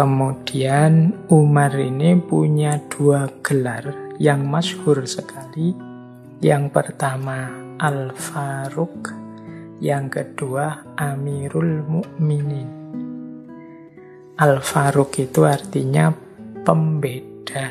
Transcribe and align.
Kemudian 0.00 1.12
Umar 1.28 1.76
ini 1.76 2.16
punya 2.16 2.80
dua 2.88 3.28
gelar 3.44 4.16
yang 4.16 4.48
masyhur 4.48 5.04
sekali. 5.04 5.76
Yang 6.40 6.72
pertama 6.72 7.52
Al-Faruq, 7.76 9.12
yang 9.84 10.08
kedua 10.08 10.96
Amirul 10.96 11.84
Mukminin. 11.84 12.64
Al-Faruq 14.40 15.20
itu 15.20 15.44
artinya 15.44 16.08
pembeda. 16.64 17.68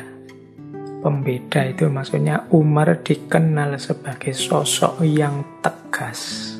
Pembeda 1.02 1.66
itu 1.66 1.90
maksudnya 1.90 2.46
Umar 2.54 3.02
dikenal 3.02 3.74
sebagai 3.82 4.38
sosok 4.38 5.02
yang 5.02 5.42
tegas, 5.66 6.54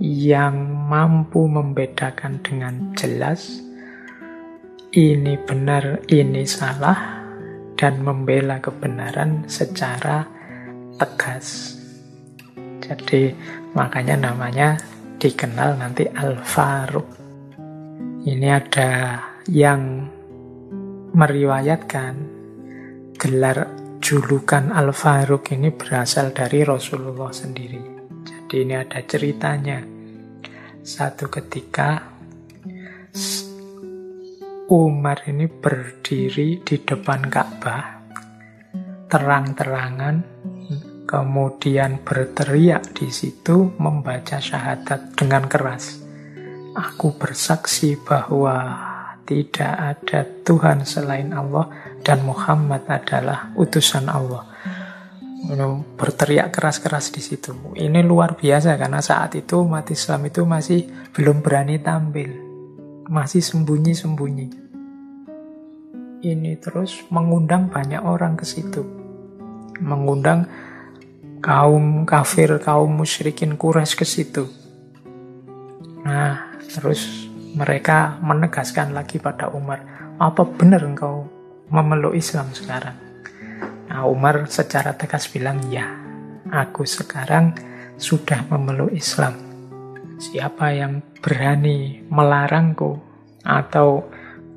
yang 0.00 0.56
mampu 0.88 1.44
membedakan 1.44 2.40
dengan 2.40 2.96
jelas 2.96 3.67
ini 4.92 5.36
benar, 5.36 6.00
ini 6.08 6.48
salah, 6.48 7.20
dan 7.76 8.00
membela 8.00 8.56
kebenaran 8.58 9.44
secara 9.44 10.24
tegas. 10.96 11.76
Jadi 12.80 13.36
makanya 13.76 14.32
namanya 14.32 14.80
dikenal 15.20 15.76
nanti 15.76 16.08
Al-Faruq. 16.08 17.08
Ini 18.24 18.48
ada 18.48 19.20
yang 19.52 20.08
meriwayatkan 21.12 22.14
gelar 23.20 23.58
julukan 24.00 24.72
Al-Faruq 24.72 25.52
ini 25.52 25.68
berasal 25.68 26.32
dari 26.32 26.64
Rasulullah 26.64 27.28
sendiri. 27.28 27.82
Jadi 28.24 28.56
ini 28.64 28.74
ada 28.74 29.04
ceritanya. 29.04 29.84
Satu 30.80 31.28
ketika 31.28 32.00
Umar 34.68 35.24
ini 35.24 35.48
berdiri 35.48 36.60
di 36.60 36.76
depan 36.84 37.32
Ka'bah 37.32 38.04
terang-terangan 39.08 40.20
kemudian 41.08 42.04
berteriak 42.04 42.92
di 42.92 43.08
situ 43.08 43.72
membaca 43.80 44.36
syahadat 44.36 45.16
dengan 45.16 45.48
keras. 45.48 46.04
Aku 46.76 47.16
bersaksi 47.16 47.96
bahwa 47.96 48.76
tidak 49.24 49.72
ada 49.72 50.28
Tuhan 50.44 50.84
selain 50.84 51.32
Allah 51.32 51.96
dan 52.04 52.28
Muhammad 52.28 52.84
adalah 52.92 53.56
utusan 53.56 54.04
Allah. 54.12 54.44
Berteriak 55.96 56.52
keras-keras 56.52 57.08
di 57.08 57.24
situ. 57.24 57.56
Ini 57.72 58.04
luar 58.04 58.36
biasa 58.36 58.76
karena 58.76 59.00
saat 59.00 59.32
itu 59.32 59.64
umat 59.64 59.88
Islam 59.88 60.28
itu 60.28 60.44
masih 60.44 60.84
belum 61.16 61.40
berani 61.40 61.80
tampil 61.80 62.47
masih 63.08 63.40
sembunyi-sembunyi. 63.40 64.68
Ini 66.18 66.52
terus 66.60 67.08
mengundang 67.08 67.72
banyak 67.72 68.04
orang 68.04 68.36
ke 68.36 68.44
situ. 68.44 68.84
Mengundang 69.80 70.44
kaum 71.40 72.04
kafir, 72.04 72.60
kaum 72.60 72.92
musyrikin 72.92 73.56
Quraisy 73.56 73.94
ke 73.96 74.04
situ. 74.04 74.44
Nah, 76.04 76.52
terus 76.68 77.30
mereka 77.56 78.20
menegaskan 78.20 78.92
lagi 78.92 79.16
pada 79.16 79.48
Umar, 79.48 80.12
apa 80.20 80.44
benar 80.44 80.84
engkau 80.84 81.24
memeluk 81.72 82.12
Islam 82.12 82.52
sekarang? 82.52 82.98
Nah, 83.88 84.04
Umar 84.04 84.44
secara 84.52 84.92
tegas 84.92 85.32
bilang, 85.32 85.64
ya, 85.72 85.88
aku 86.52 86.84
sekarang 86.84 87.56
sudah 87.96 88.44
memeluk 88.52 88.92
Islam. 88.92 89.47
Siapa 90.18 90.74
yang 90.74 90.98
berani 91.22 92.02
melarangku 92.10 92.98
atau 93.46 94.02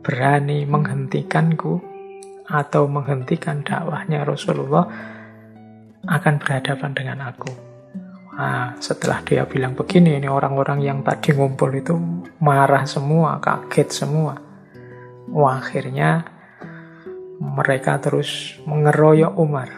berani 0.01 0.65
menghentikanku 0.65 1.77
atau 2.49 2.89
menghentikan 2.89 3.61
dakwahnya 3.61 4.25
Rasulullah 4.25 4.89
akan 6.01 6.35
berhadapan 6.41 6.91
dengan 6.97 7.29
aku. 7.29 7.53
Nah, 8.33 8.73
setelah 8.81 9.21
dia 9.21 9.45
bilang 9.45 9.77
begini, 9.77 10.17
ini 10.17 10.25
orang-orang 10.25 10.81
yang 10.81 11.05
tadi 11.05 11.29
ngumpul 11.29 11.69
itu 11.77 11.93
marah 12.41 12.89
semua, 12.89 13.37
kaget 13.37 13.89
semua. 13.93 14.33
Wah, 15.29 15.61
akhirnya 15.61 16.25
mereka 17.37 18.01
terus 18.01 18.57
mengeroyok 18.65 19.37
Umar. 19.37 19.69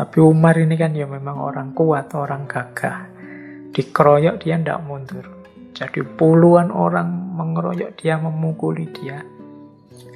Tapi 0.00 0.16
Umar 0.24 0.56
ini 0.56 0.80
kan 0.80 0.96
ya 0.96 1.04
memang 1.04 1.44
orang 1.44 1.76
kuat, 1.76 2.08
orang 2.16 2.48
gagah 2.48 3.07
dikeroyok 3.72 4.36
dia 4.42 4.56
tidak 4.58 4.80
mundur. 4.84 5.26
Jadi 5.76 6.02
puluhan 6.02 6.74
orang 6.74 7.38
mengeroyok 7.38 7.94
dia, 7.98 8.18
memukuli 8.18 8.90
dia. 8.90 9.22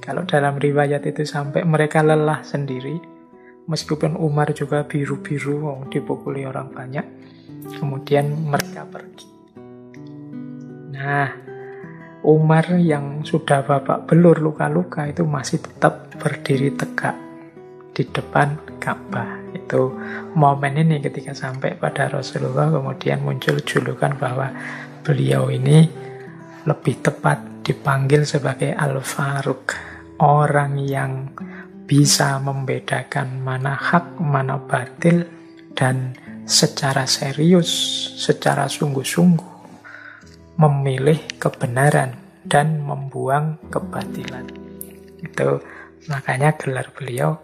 Kalau 0.02 0.26
dalam 0.26 0.58
riwayat 0.58 1.06
itu 1.06 1.22
sampai 1.22 1.62
mereka 1.62 2.02
lelah 2.02 2.42
sendiri, 2.42 2.98
meskipun 3.70 4.18
Umar 4.18 4.50
juga 4.50 4.82
biru-biru, 4.82 5.86
dipukuli 5.86 6.42
orang 6.42 6.74
banyak, 6.74 7.06
kemudian 7.78 8.34
mereka 8.50 8.82
pergi. 8.82 9.28
Nah, 10.98 11.30
Umar 12.22 12.78
yang 12.78 13.22
sudah 13.22 13.62
babak 13.62 14.06
belur 14.06 14.38
luka-luka 14.38 15.06
itu 15.10 15.22
masih 15.26 15.62
tetap 15.62 16.10
berdiri 16.18 16.74
tegak 16.74 17.18
di 17.94 18.02
depan 18.06 18.58
Ka'bah. 18.78 19.41
Itu 19.62 19.94
momen 20.34 20.74
ini 20.74 20.98
ketika 20.98 21.32
sampai 21.32 21.78
pada 21.78 22.10
Rasulullah 22.10 22.68
kemudian 22.68 23.22
muncul 23.22 23.62
julukan 23.62 24.18
bahwa 24.18 24.50
beliau 25.06 25.48
ini 25.50 25.86
lebih 26.66 27.02
tepat 27.02 27.62
dipanggil 27.62 28.26
sebagai 28.26 28.74
Al-Faruq, 28.74 29.74
orang 30.22 30.78
yang 30.82 31.30
bisa 31.86 32.38
membedakan 32.42 33.42
mana 33.42 33.74
hak, 33.74 34.18
mana 34.18 34.58
batil 34.58 35.26
dan 35.74 36.14
secara 36.46 37.06
serius, 37.06 37.70
secara 38.18 38.66
sungguh-sungguh 38.66 39.50
memilih 40.58 41.18
kebenaran 41.38 42.18
dan 42.46 42.82
membuang 42.82 43.58
kebatilan. 43.70 44.46
Itu 45.22 45.62
makanya 46.10 46.54
gelar 46.58 46.90
beliau 46.94 47.38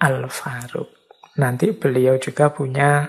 Al-Faruq. 0.00 0.99
Nanti 1.40 1.72
beliau 1.72 2.20
juga 2.20 2.52
punya 2.52 3.08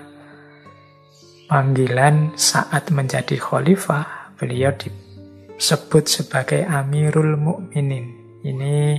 panggilan 1.52 2.32
saat 2.32 2.88
menjadi 2.88 3.36
khalifah. 3.36 4.32
Beliau 4.40 4.72
disebut 4.72 6.08
sebagai 6.08 6.64
Amirul 6.64 7.36
Mukminin. 7.36 8.40
Ini 8.40 8.96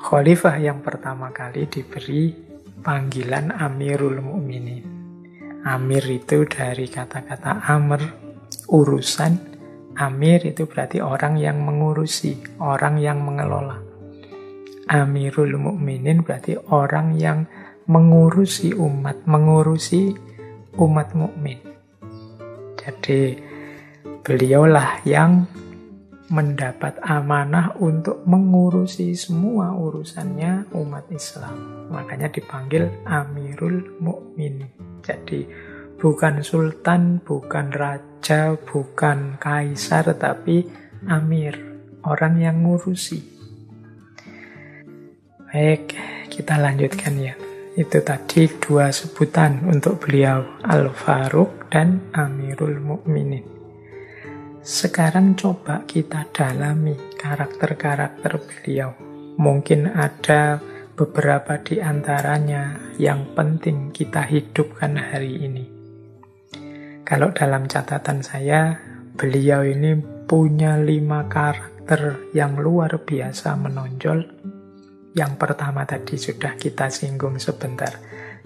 khalifah 0.00 0.56
yang 0.56 0.80
pertama 0.80 1.28
kali 1.28 1.68
diberi 1.68 2.32
panggilan 2.80 3.52
Amirul 3.52 4.24
Mukminin. 4.24 4.80
Amir 5.68 6.08
itu 6.08 6.48
dari 6.48 6.88
kata-kata 6.88 7.68
amr, 7.68 8.00
urusan. 8.72 9.36
Amir 10.00 10.40
itu 10.48 10.64
berarti 10.64 11.04
orang 11.04 11.36
yang 11.36 11.60
mengurusi, 11.60 12.40
orang 12.64 12.96
yang 12.96 13.20
mengelola. 13.20 13.76
Amirul 14.88 15.60
Mukminin 15.60 16.24
berarti 16.24 16.56
orang 16.72 17.18
yang 17.20 17.44
mengurusi 17.86 18.74
umat, 18.74 19.26
mengurusi 19.26 20.14
umat 20.78 21.14
mukmin. 21.14 21.58
Jadi 22.76 23.38
beliaulah 24.22 25.02
yang 25.06 25.46
mendapat 26.26 26.98
amanah 27.06 27.78
untuk 27.78 28.26
mengurusi 28.26 29.14
semua 29.14 29.70
urusannya 29.78 30.66
umat 30.74 31.06
Islam. 31.14 31.86
Makanya 31.94 32.26
dipanggil 32.34 32.90
Amirul 33.06 34.02
Mukmin. 34.02 34.66
Jadi 35.06 35.46
bukan 36.02 36.42
sultan, 36.42 37.22
bukan 37.22 37.70
raja, 37.70 38.58
bukan 38.58 39.38
kaisar, 39.38 40.10
tapi 40.18 40.66
Amir, 41.06 41.54
orang 42.02 42.42
yang 42.42 42.66
ngurusi. 42.66 43.22
Baik, 45.46 45.94
kita 46.26 46.58
lanjutkan 46.58 47.14
ya. 47.22 47.45
Itu 47.76 48.00
tadi 48.00 48.48
dua 48.56 48.88
sebutan 48.88 49.68
untuk 49.68 50.00
beliau, 50.00 50.64
Al-Faruq 50.64 51.68
dan 51.68 52.08
Amirul 52.16 52.80
Mukminin. 52.80 53.44
Sekarang 54.64 55.36
coba 55.36 55.84
kita 55.84 56.24
dalami 56.32 56.96
karakter-karakter 57.20 58.40
beliau. 58.40 58.96
Mungkin 59.36 59.92
ada 59.92 60.56
beberapa 60.96 61.60
di 61.60 61.76
antaranya 61.76 62.96
yang 62.96 63.36
penting 63.36 63.92
kita 63.92 64.24
hidupkan 64.24 64.96
hari 64.96 65.44
ini. 65.44 65.64
Kalau 67.04 67.28
dalam 67.36 67.68
catatan 67.68 68.24
saya, 68.24 68.72
beliau 69.20 69.60
ini 69.60 70.00
punya 70.24 70.80
lima 70.80 71.28
karakter 71.28 72.32
yang 72.32 72.56
luar 72.56 73.04
biasa 73.04 73.52
menonjol 73.60 74.35
yang 75.16 75.40
pertama 75.40 75.88
tadi 75.88 76.20
sudah 76.20 76.60
kita 76.60 76.92
singgung 76.92 77.40
sebentar, 77.40 77.88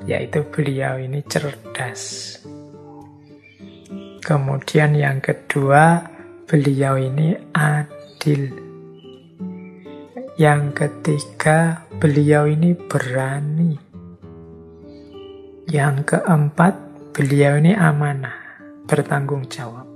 yaitu 0.06 0.46
beliau 0.46 1.02
ini 1.02 1.18
cerdas. 1.26 2.38
Kemudian 4.22 4.94
yang 4.94 5.18
kedua, 5.18 6.06
beliau 6.46 6.94
ini 6.94 7.34
adil. 7.50 8.54
Yang 10.38 10.62
ketiga, 10.78 11.90
beliau 11.98 12.46
ini 12.46 12.78
berani. 12.78 13.74
Yang 15.66 16.14
keempat, 16.14 16.74
beliau 17.10 17.58
ini 17.58 17.74
amanah, 17.74 18.62
bertanggung 18.86 19.50
jawab. 19.50 19.90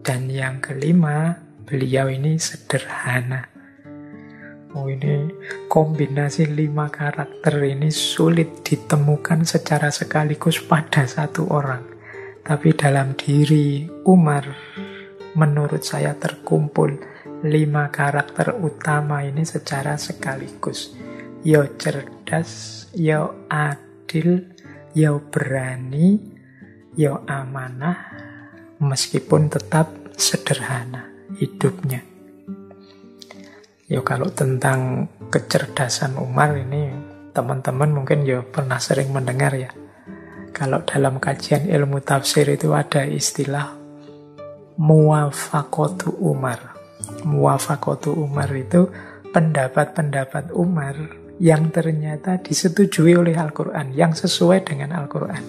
Dan 0.00 0.32
yang 0.32 0.64
kelima, 0.64 1.36
beliau 1.68 2.08
ini 2.08 2.40
sederhana. 2.40 3.57
Ini 4.86 5.32
kombinasi 5.66 6.46
lima 6.54 6.86
karakter 6.92 7.58
ini 7.64 7.90
sulit 7.90 8.62
ditemukan 8.62 9.42
secara 9.42 9.90
sekaligus 9.90 10.62
pada 10.62 11.08
satu 11.08 11.50
orang. 11.50 11.82
Tapi 12.46 12.72
dalam 12.78 13.18
diri 13.18 13.90
Umar, 14.06 14.46
menurut 15.34 15.82
saya 15.82 16.14
terkumpul 16.14 16.96
lima 17.44 17.90
karakter 17.90 18.56
utama 18.56 19.26
ini 19.26 19.42
secara 19.44 19.98
sekaligus. 19.98 20.94
Yo 21.44 21.66
cerdas, 21.78 22.86
yo 22.94 23.46
adil, 23.52 24.48
yo 24.94 25.22
berani, 25.28 26.18
yo 26.96 27.22
amanah, 27.28 28.10
meskipun 28.80 29.52
tetap 29.52 29.92
sederhana 30.16 31.06
hidupnya. 31.38 32.07
Ya 33.88 34.04
kalau 34.04 34.28
tentang 34.28 35.08
kecerdasan 35.32 36.20
Umar 36.20 36.52
ini 36.52 36.92
teman-teman 37.32 37.88
mungkin 37.88 38.20
ya 38.28 38.44
pernah 38.44 38.76
sering 38.76 39.08
mendengar 39.16 39.56
ya. 39.56 39.72
Kalau 40.52 40.84
dalam 40.84 41.16
kajian 41.16 41.64
ilmu 41.64 42.04
tafsir 42.04 42.44
itu 42.52 42.76
ada 42.76 43.08
istilah 43.08 43.72
muafakotu 44.76 46.12
Umar. 46.20 46.76
Muafakotu 47.24 48.12
Umar 48.12 48.52
itu 48.52 48.92
pendapat-pendapat 49.32 50.52
Umar 50.52 50.92
yang 51.40 51.72
ternyata 51.72 52.44
disetujui 52.44 53.16
oleh 53.16 53.40
Al-Quran, 53.40 53.96
yang 53.96 54.12
sesuai 54.12 54.68
dengan 54.68 54.92
Al-Quran. 54.92 55.40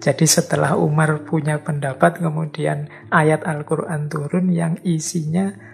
Jadi 0.00 0.24
setelah 0.24 0.80
Umar 0.80 1.28
punya 1.28 1.60
pendapat, 1.60 2.24
kemudian 2.24 2.88
ayat 3.12 3.44
Al-Quran 3.44 4.08
turun 4.08 4.48
yang 4.48 4.80
isinya 4.80 5.71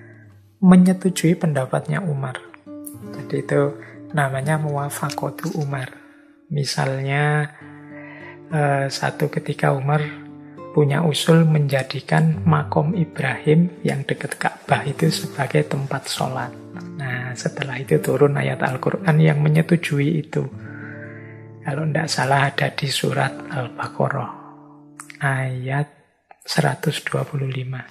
menyetujui 0.58 1.38
pendapatnya 1.38 2.02
Umar. 2.02 2.38
Jadi 3.14 3.36
itu 3.46 3.62
namanya 4.12 4.58
muwafakotu 4.58 5.54
Umar. 5.58 5.94
Misalnya 6.50 7.54
eh, 8.50 8.86
satu 8.90 9.30
ketika 9.30 9.70
Umar 9.70 10.02
punya 10.74 11.02
usul 11.02 11.42
menjadikan 11.42 12.44
makom 12.46 12.94
Ibrahim 12.94 13.82
yang 13.82 14.06
dekat 14.06 14.38
Ka'bah 14.38 14.86
itu 14.86 15.10
sebagai 15.10 15.66
tempat 15.66 16.06
sholat. 16.06 16.52
Nah 16.98 17.34
setelah 17.34 17.78
itu 17.80 17.98
turun 17.98 18.38
ayat 18.38 18.62
Al-Quran 18.62 19.16
yang 19.18 19.42
menyetujui 19.42 20.22
itu. 20.22 20.46
Kalau 21.68 21.84
tidak 21.84 22.08
salah 22.08 22.48
ada 22.48 22.72
di 22.72 22.88
surat 22.88 23.32
Al-Baqarah 23.52 24.32
ayat 25.20 25.88
125. 26.48 27.12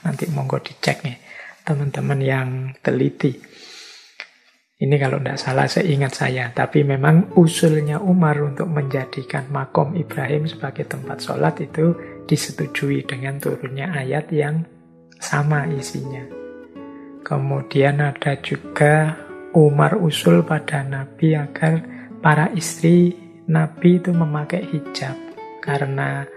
Nanti 0.02 0.24
monggo 0.34 0.58
dicek 0.58 1.06
nih 1.06 1.27
teman-teman 1.68 2.20
yang 2.24 2.50
teliti. 2.80 3.36
Ini 4.78 4.96
kalau 5.02 5.18
tidak 5.20 5.42
salah 5.42 5.68
seingat 5.68 6.14
saya, 6.16 6.54
tapi 6.54 6.86
memang 6.86 7.34
usulnya 7.36 8.00
Umar 8.00 8.40
untuk 8.40 8.70
menjadikan 8.70 9.50
makom 9.52 9.98
Ibrahim 9.98 10.48
sebagai 10.48 10.86
tempat 10.86 11.18
sholat 11.20 11.60
itu 11.60 11.98
disetujui 12.30 13.04
dengan 13.04 13.42
turunnya 13.42 13.90
ayat 13.92 14.30
yang 14.32 14.64
sama 15.18 15.66
isinya. 15.66 16.22
Kemudian 17.26 18.00
ada 18.00 18.38
juga 18.40 19.18
Umar 19.58 19.98
usul 19.98 20.46
pada 20.46 20.86
Nabi 20.86 21.34
agar 21.34 21.82
para 22.22 22.54
istri 22.54 23.18
Nabi 23.50 23.98
itu 23.98 24.14
memakai 24.14 24.62
hijab 24.62 25.18
karena 25.66 26.30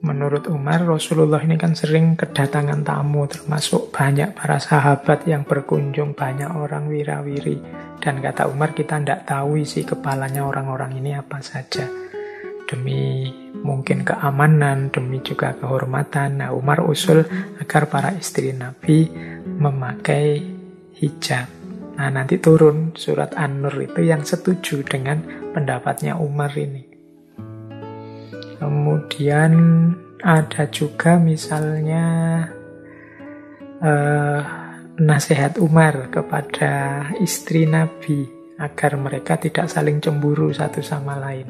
Menurut 0.00 0.48
Umar, 0.48 0.80
Rasulullah 0.88 1.44
ini 1.44 1.60
kan 1.60 1.76
sering 1.76 2.16
kedatangan 2.16 2.80
tamu, 2.80 3.28
termasuk 3.28 3.92
banyak 3.92 4.32
para 4.32 4.56
sahabat 4.56 5.28
yang 5.28 5.44
berkunjung, 5.44 6.16
banyak 6.16 6.48
orang 6.48 6.88
wirawiri. 6.88 7.60
Dan 8.00 8.24
kata 8.24 8.48
Umar, 8.48 8.72
kita 8.72 8.96
tidak 8.96 9.28
tahu 9.28 9.60
isi 9.60 9.84
kepalanya 9.84 10.48
orang-orang 10.48 10.96
ini 10.96 11.12
apa 11.12 11.44
saja. 11.44 11.84
Demi 12.64 13.28
mungkin 13.60 14.00
keamanan, 14.00 14.88
demi 14.88 15.20
juga 15.20 15.52
kehormatan. 15.60 16.40
Nah, 16.40 16.56
Umar 16.56 16.80
usul 16.80 17.20
agar 17.60 17.84
para 17.92 18.16
istri 18.16 18.56
Nabi 18.56 19.04
memakai 19.44 20.40
hijab. 20.96 21.44
Nah, 22.00 22.08
nanti 22.08 22.40
turun 22.40 22.96
surat 22.96 23.36
An-Nur 23.36 23.76
itu 23.84 24.00
yang 24.00 24.24
setuju 24.24 24.80
dengan 24.80 25.20
pendapatnya 25.52 26.16
Umar 26.16 26.56
ini. 26.56 26.89
Kemudian 28.60 29.52
ada 30.20 30.68
juga 30.68 31.16
misalnya 31.16 32.04
uh, 33.80 34.40
nasihat 35.00 35.56
Umar 35.56 36.12
kepada 36.12 37.08
istri 37.24 37.64
Nabi 37.64 38.28
agar 38.60 39.00
mereka 39.00 39.40
tidak 39.40 39.72
saling 39.72 39.96
cemburu 40.04 40.52
satu 40.52 40.84
sama 40.84 41.16
lain. 41.16 41.48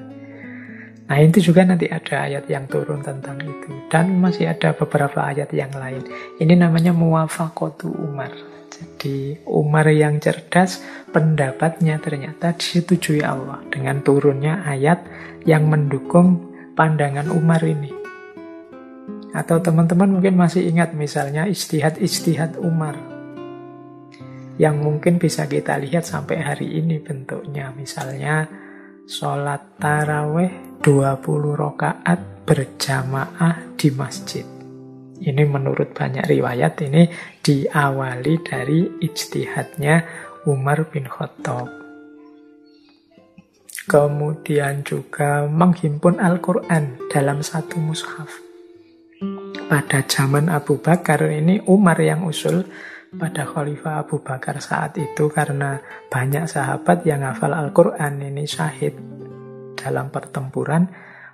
Nah 1.10 1.18
itu 1.18 1.50
juga 1.50 1.66
nanti 1.66 1.90
ada 1.90 2.30
ayat 2.30 2.46
yang 2.46 2.70
turun 2.70 3.02
tentang 3.02 3.42
itu 3.42 3.90
dan 3.90 4.14
masih 4.22 4.46
ada 4.46 4.70
beberapa 4.70 5.26
ayat 5.26 5.50
yang 5.50 5.74
lain. 5.74 6.06
Ini 6.38 6.54
namanya 6.54 6.94
muwafakotu 6.94 7.90
Umar. 7.90 8.30
Jadi 8.70 9.42
Umar 9.50 9.90
yang 9.90 10.22
cerdas 10.22 10.78
pendapatnya 11.10 11.98
ternyata 11.98 12.54
disetujui 12.54 13.26
Allah 13.26 13.58
dengan 13.66 13.98
turunnya 14.06 14.62
ayat 14.62 15.02
yang 15.42 15.66
mendukung 15.66 16.49
pandangan 16.74 17.30
Umar 17.30 17.62
ini. 17.64 17.90
Atau 19.30 19.62
teman-teman 19.62 20.18
mungkin 20.18 20.34
masih 20.34 20.66
ingat 20.66 20.94
misalnya 20.94 21.46
istihad-istihad 21.46 22.58
Umar. 22.58 22.98
Yang 24.60 24.76
mungkin 24.82 25.16
bisa 25.16 25.46
kita 25.48 25.78
lihat 25.80 26.04
sampai 26.04 26.42
hari 26.42 26.68
ini 26.82 27.00
bentuknya. 27.00 27.72
Misalnya 27.72 28.44
sholat 29.06 29.80
taraweh 29.80 30.78
20 30.82 31.24
rokaat 31.56 32.44
berjamaah 32.44 33.78
di 33.78 33.88
masjid. 33.94 34.44
Ini 35.20 35.44
menurut 35.44 35.92
banyak 35.92 36.24
riwayat 36.24 36.80
ini 36.80 37.08
diawali 37.44 38.34
dari 38.40 38.88
ijtihadnya 39.04 39.96
Umar 40.48 40.88
bin 40.88 41.04
Khattab. 41.04 41.79
Kemudian 43.90 44.86
juga 44.86 45.50
menghimpun 45.50 46.22
Al-Quran 46.22 47.10
dalam 47.10 47.42
satu 47.42 47.74
mushaf. 47.82 48.30
Pada 49.66 50.06
zaman 50.06 50.46
Abu 50.46 50.78
Bakar 50.78 51.26
ini 51.26 51.58
Umar 51.66 51.98
yang 51.98 52.22
usul 52.22 52.70
pada 53.10 53.42
Khalifah 53.42 54.06
Abu 54.06 54.22
Bakar 54.22 54.62
saat 54.62 54.94
itu 54.94 55.26
karena 55.34 55.82
banyak 56.06 56.46
sahabat 56.46 57.02
yang 57.02 57.26
hafal 57.26 57.50
Al-Quran 57.50 58.22
ini 58.22 58.46
syahid 58.46 58.94
dalam 59.74 60.14
pertempuran. 60.14 60.86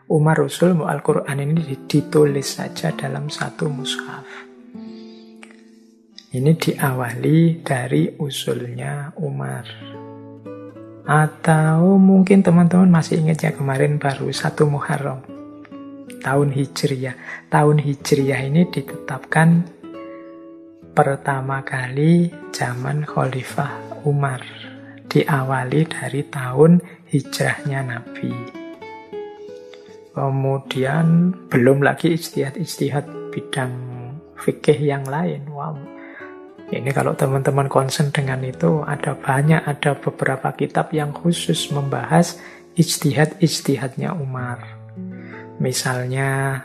Umar 0.09 0.41
usul 0.41 0.81
Al-Quran 0.81 1.37
ini 1.37 1.77
ditulis 1.85 2.57
saja 2.57 2.89
dalam 2.97 3.29
satu 3.29 3.69
mushaf. 3.69 4.25
Ini 6.33 6.53
diawali 6.57 7.61
dari 7.61 8.17
usulnya 8.17 9.13
Umar. 9.21 10.06
Atau 11.07 12.03
mungkin 12.03 12.43
teman-teman 12.43 12.91
masih 12.91 13.23
ingat 13.23 13.47
ya 13.47 13.55
kemarin 13.55 14.03
baru 14.03 14.27
satu 14.35 14.67
Muharram. 14.67 15.23
Tahun 16.19 16.51
Hijriyah. 16.51 17.47
Tahun 17.47 17.79
Hijriyah 17.79 18.41
ini 18.51 18.67
ditetapkan 18.67 19.71
pertama 20.91 21.63
kali 21.63 22.35
zaman 22.51 23.07
Khalifah 23.07 24.03
Umar. 24.03 24.43
Diawali 25.07 25.87
dari 25.87 26.27
tahun 26.27 26.83
hijrahnya 27.07 27.81
Nabi. 27.87 28.35
Kemudian 30.11 31.31
belum 31.47 31.87
lagi 31.87 32.19
istihad-istihad 32.19 33.31
bidang 33.31 33.73
fikih 34.41 34.81
yang 34.81 35.07
lain. 35.07 35.47
Wow, 35.47 35.79
ini 36.75 36.91
kalau 36.91 37.15
teman-teman 37.15 37.71
concern 37.71 38.11
dengan 38.11 38.43
itu, 38.43 38.83
ada 38.83 39.15
banyak, 39.15 39.63
ada 39.63 39.95
beberapa 39.95 40.51
kitab 40.59 40.91
yang 40.91 41.15
khusus 41.15 41.71
membahas 41.71 42.43
ijtihad-ijtihadnya 42.75 44.19
Umar. 44.19 44.59
Misalnya 45.63 46.63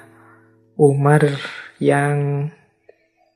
Umar 0.74 1.22
yang 1.77 2.50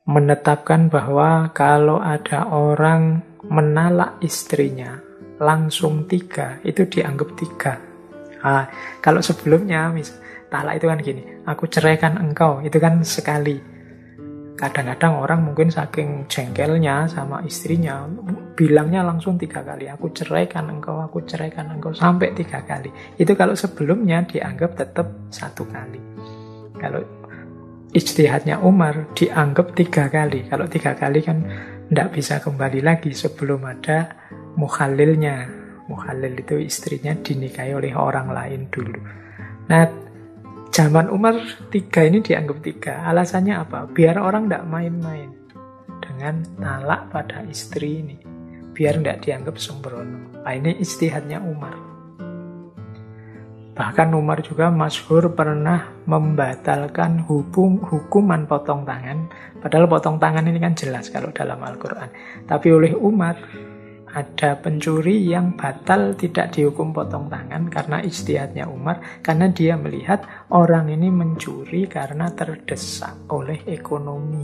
menetapkan 0.06 0.90
bahwa 0.90 1.54
kalau 1.54 2.02
ada 2.02 2.50
orang 2.50 3.22
menalak 3.46 4.18
istrinya 4.18 4.98
langsung 5.38 6.10
tiga, 6.10 6.58
itu 6.66 6.82
dianggap 6.82 7.30
tiga. 7.38 7.74
Nah, 8.42 8.66
kalau 9.02 9.22
sebelumnya, 9.22 9.90
misal, 9.94 10.18
talak 10.50 10.82
itu 10.82 10.86
kan 10.86 10.98
gini, 11.02 11.22
aku 11.46 11.66
ceraikan 11.70 12.18
engkau, 12.18 12.62
itu 12.62 12.78
kan 12.78 13.02
sekali. 13.06 13.75
Kadang-kadang 14.56 15.20
orang 15.20 15.40
mungkin 15.44 15.68
saking 15.68 16.24
jengkelnya 16.32 17.04
sama 17.12 17.44
istrinya, 17.44 18.08
bilangnya 18.56 19.04
langsung 19.04 19.36
tiga 19.36 19.60
kali, 19.60 19.84
aku 19.84 20.08
ceraikan 20.16 20.72
engkau, 20.72 20.96
aku 20.96 21.20
ceraikan 21.28 21.68
engkau, 21.76 21.92
sampai 21.92 22.32
tiga 22.32 22.64
kali. 22.64 22.88
Itu 23.20 23.36
kalau 23.36 23.52
sebelumnya 23.52 24.24
dianggap 24.24 24.80
tetap 24.80 25.28
satu 25.28 25.68
kali. 25.68 26.00
Kalau 26.80 27.04
ijtihadnya 27.92 28.60
Umar 28.64 29.12
dianggap 29.12 29.76
tiga 29.76 30.08
kali. 30.08 30.48
Kalau 30.48 30.64
tiga 30.68 30.96
kali 30.96 31.20
kan 31.20 31.44
tidak 31.92 32.08
bisa 32.16 32.40
kembali 32.40 32.80
lagi 32.80 33.12
sebelum 33.12 33.60
ada 33.64 34.08
mukhalilnya. 34.56 35.64
Mukhalil 35.86 36.34
itu 36.34 36.58
istrinya 36.58 37.14
dinikahi 37.14 37.70
oleh 37.70 37.94
orang 37.94 38.32
lain 38.34 38.66
dulu. 38.72 38.98
Nah, 39.70 40.05
Zaman 40.70 41.08
Umar 41.08 41.36
tiga 41.72 42.04
ini 42.04 42.20
dianggap 42.20 42.58
tiga. 42.60 42.94
Alasannya 43.08 43.54
apa? 43.56 43.88
Biar 43.90 44.20
orang 44.20 44.46
tidak 44.46 44.64
main-main 44.68 45.30
dengan 46.02 46.44
talak 46.60 47.08
pada 47.10 47.42
istri 47.48 48.04
ini. 48.04 48.16
Biar 48.76 49.00
tidak 49.00 49.24
dianggap 49.24 49.56
sembrono. 49.56 50.44
Nah, 50.44 50.52
ini 50.52 50.76
istihadnya 50.78 51.40
Umar. 51.40 51.96
Bahkan 53.76 54.08
Umar 54.16 54.40
juga 54.40 54.72
masyhur 54.72 55.36
pernah 55.36 55.92
membatalkan 56.08 57.20
hukum, 57.28 57.76
hukuman 57.84 58.48
potong 58.48 58.88
tangan. 58.88 59.28
Padahal 59.60 59.84
potong 59.84 60.16
tangan 60.16 60.48
ini 60.48 60.56
kan 60.56 60.72
jelas 60.72 61.12
kalau 61.12 61.28
dalam 61.28 61.60
Al-Quran. 61.60 62.08
Tapi 62.48 62.68
oleh 62.72 62.96
Umar 62.96 63.36
ada 64.16 64.56
pencuri 64.56 65.28
yang 65.28 65.60
batal 65.60 66.16
tidak 66.16 66.56
dihukum 66.56 66.96
potong 66.96 67.28
tangan 67.28 67.68
karena 67.68 68.00
istihadnya 68.00 68.64
Umar 68.64 69.20
karena 69.20 69.52
dia 69.52 69.76
melihat 69.76 70.24
orang 70.48 70.88
ini 70.88 71.12
mencuri 71.12 71.84
karena 71.84 72.32
terdesak 72.32 73.12
oleh 73.28 73.60
ekonomi. 73.68 74.40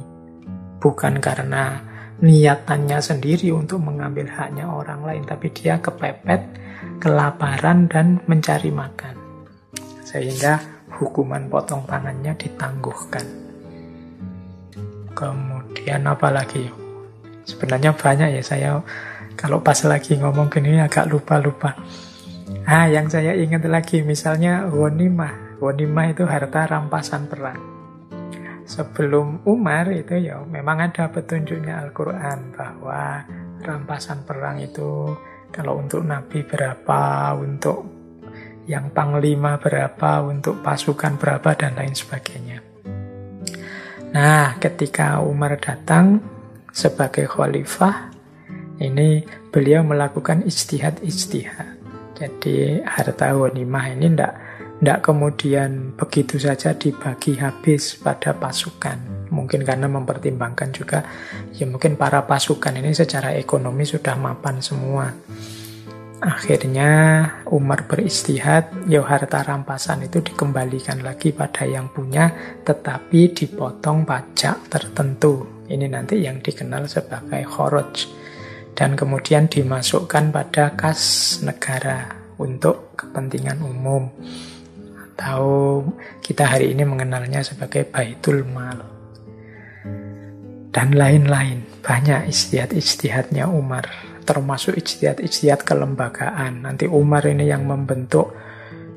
Bukan 0.76 1.16
karena 1.24 1.80
niatannya 2.20 3.00
sendiri 3.00 3.48
untuk 3.56 3.80
mengambil 3.80 4.28
haknya 4.28 4.68
orang 4.68 5.08
lain 5.08 5.24
tapi 5.24 5.48
dia 5.56 5.80
kepepet 5.80 6.44
kelaparan 7.00 7.88
dan 7.88 8.20
mencari 8.28 8.68
makan. 8.68 9.16
Sehingga 10.04 10.60
hukuman 11.00 11.48
potong 11.48 11.88
tangannya 11.88 12.36
ditangguhkan. 12.36 13.24
Kemudian 15.16 16.04
apa 16.04 16.28
lagi? 16.28 16.68
Sebenarnya 17.48 17.96
banyak 17.96 18.36
ya 18.36 18.42
saya 18.44 18.70
kalau 19.34 19.60
pas 19.60 19.78
lagi 19.84 20.18
ngomong 20.18 20.52
gini 20.52 20.78
agak 20.78 21.08
lupa-lupa. 21.08 21.74
Ah, 22.62 22.86
yang 22.86 23.10
saya 23.10 23.34
ingat 23.34 23.66
lagi 23.66 24.04
misalnya 24.06 24.70
Wonimah. 24.70 25.58
Wonimah 25.58 26.14
itu 26.14 26.24
harta 26.26 26.66
rampasan 26.66 27.26
perang. 27.26 27.58
Sebelum 28.62 29.42
Umar 29.44 29.90
itu 29.90 30.14
ya 30.16 30.38
memang 30.46 30.78
ada 30.78 31.10
petunjuknya 31.10 31.82
Al-Quran 31.82 32.54
bahwa 32.54 33.26
rampasan 33.62 34.22
perang 34.22 34.62
itu 34.62 35.10
kalau 35.52 35.82
untuk 35.82 36.06
Nabi 36.06 36.46
berapa, 36.46 37.34
untuk 37.36 37.84
yang 38.64 38.94
panglima 38.94 39.58
berapa, 39.58 40.22
untuk 40.22 40.62
pasukan 40.62 41.18
berapa, 41.18 41.52
dan 41.58 41.74
lain 41.74 41.92
sebagainya. 41.92 42.62
Nah, 44.12 44.56
ketika 44.60 45.20
Umar 45.24 45.58
datang 45.58 46.20
sebagai 46.70 47.26
khalifah, 47.28 48.11
ini 48.80 49.26
beliau 49.52 49.84
melakukan 49.84 50.46
istihad-istihad. 50.46 51.82
Jadi 52.16 52.80
harta 52.86 53.34
wanimah 53.34 53.84
ini 53.92 54.06
tidak 54.14 54.32
tidak 54.82 55.00
kemudian 55.06 55.94
begitu 55.94 56.42
saja 56.42 56.74
dibagi 56.74 57.38
habis 57.38 57.94
pada 58.02 58.34
pasukan. 58.34 59.30
Mungkin 59.30 59.62
karena 59.62 59.86
mempertimbangkan 59.86 60.74
juga, 60.74 61.06
ya 61.54 61.70
mungkin 61.70 61.94
para 61.94 62.26
pasukan 62.26 62.82
ini 62.82 62.90
secara 62.90 63.30
ekonomi 63.38 63.86
sudah 63.86 64.18
mapan 64.18 64.58
semua. 64.58 65.06
Akhirnya 66.22 66.90
Umar 67.50 67.86
beristihad, 67.86 68.70
ya 68.90 69.02
harta 69.06 69.42
rampasan 69.42 70.06
itu 70.06 70.18
dikembalikan 70.18 71.02
lagi 71.02 71.30
pada 71.30 71.62
yang 71.62 71.90
punya, 71.90 72.30
tetapi 72.66 73.34
dipotong 73.38 74.02
pajak 74.02 74.66
tertentu. 74.66 75.62
Ini 75.70 75.86
nanti 75.90 76.22
yang 76.22 76.42
dikenal 76.42 76.90
sebagai 76.90 77.42
khoroj 77.46 78.21
dan 78.82 78.98
kemudian 78.98 79.46
dimasukkan 79.46 80.34
pada 80.34 80.74
kas 80.74 81.38
negara 81.46 82.18
untuk 82.34 82.98
kepentingan 82.98 83.62
umum. 83.62 84.10
Atau 85.06 85.44
kita 86.18 86.50
hari 86.50 86.74
ini 86.74 86.82
mengenalnya 86.82 87.46
sebagai 87.46 87.86
Baitul 87.86 88.42
Mal. 88.42 88.82
Dan 90.74 90.98
lain-lain 90.98 91.62
banyak 91.78 92.26
istihad-istihadnya 92.26 93.46
Umar 93.46 93.86
termasuk 94.26 94.74
istihad-istihad 94.74 95.62
kelembagaan. 95.62 96.66
Nanti 96.66 96.90
Umar 96.90 97.22
ini 97.30 97.46
yang 97.46 97.62
membentuk 97.62 98.34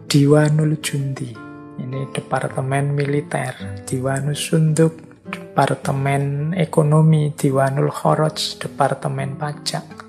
Diwanul 0.10 0.82
Jundi. 0.82 1.30
Ini 1.78 2.10
departemen 2.10 2.90
militer 2.90 3.86
Diwanul 3.86 4.34
Sunduk 4.34 5.05
Departemen 5.26 6.54
Ekonomi 6.54 7.34
Diwanul 7.34 7.90
Khoroj, 7.90 8.62
Departemen 8.62 9.34
Pajak, 9.42 10.06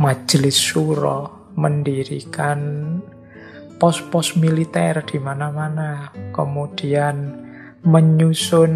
Majelis 0.00 0.56
Suro 0.56 1.52
mendirikan 1.58 2.60
pos-pos 3.76 4.40
militer 4.40 5.04
di 5.04 5.20
mana-mana, 5.20 6.08
kemudian 6.32 7.44
menyusun 7.84 8.72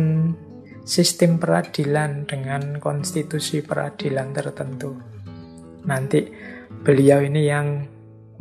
sistem 0.85 1.41
peradilan 1.41 2.29
dengan 2.29 2.76
konstitusi 2.76 3.64
peradilan 3.64 4.29
tertentu. 4.37 4.93
Nanti 5.88 6.21
beliau 6.85 7.25
ini 7.25 7.43
yang 7.49 7.69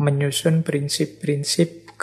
menyusun 0.02 0.68
prinsip-prinsip 0.68 1.96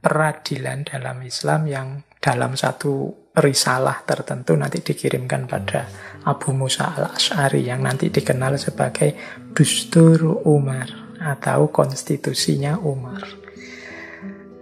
peradilan 0.00 0.78
dalam 0.88 1.16
Islam 1.22 1.68
yang 1.68 1.88
dalam 2.20 2.52
satu 2.52 3.08
risalah 3.32 4.04
tertentu 4.04 4.52
nanti 4.52 4.84
dikirimkan 4.84 5.48
pada 5.48 5.88
Abu 6.28 6.52
Musa 6.52 6.92
al-Ash'ari 6.92 7.64
yang 7.64 7.80
nanti 7.80 8.12
dikenal 8.12 8.60
sebagai 8.60 9.16
Dustur 9.56 10.44
Umar 10.44 11.16
atau 11.16 11.72
konstitusinya 11.72 12.76
Umar. 12.84 13.24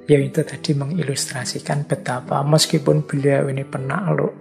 Yaitu 0.08 0.40
tadi 0.46 0.72
mengilustrasikan 0.72 1.84
betapa 1.84 2.40
meskipun 2.46 3.04
beliau 3.04 3.50
ini 3.50 3.66
penakluk, 3.66 4.38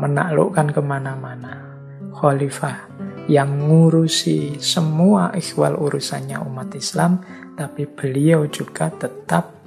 menaklukkan 0.00 0.72
ke 0.74 0.80
mana-mana, 0.82 1.78
khalifah 2.16 2.88
yang 3.30 3.68
ngurusi 3.70 4.58
semua 4.58 5.30
ikhwal 5.36 5.78
urusannya 5.78 6.42
umat 6.42 6.74
Islam, 6.74 7.22
tapi 7.54 7.86
beliau 7.86 8.50
juga 8.50 8.90
tetap 8.90 9.60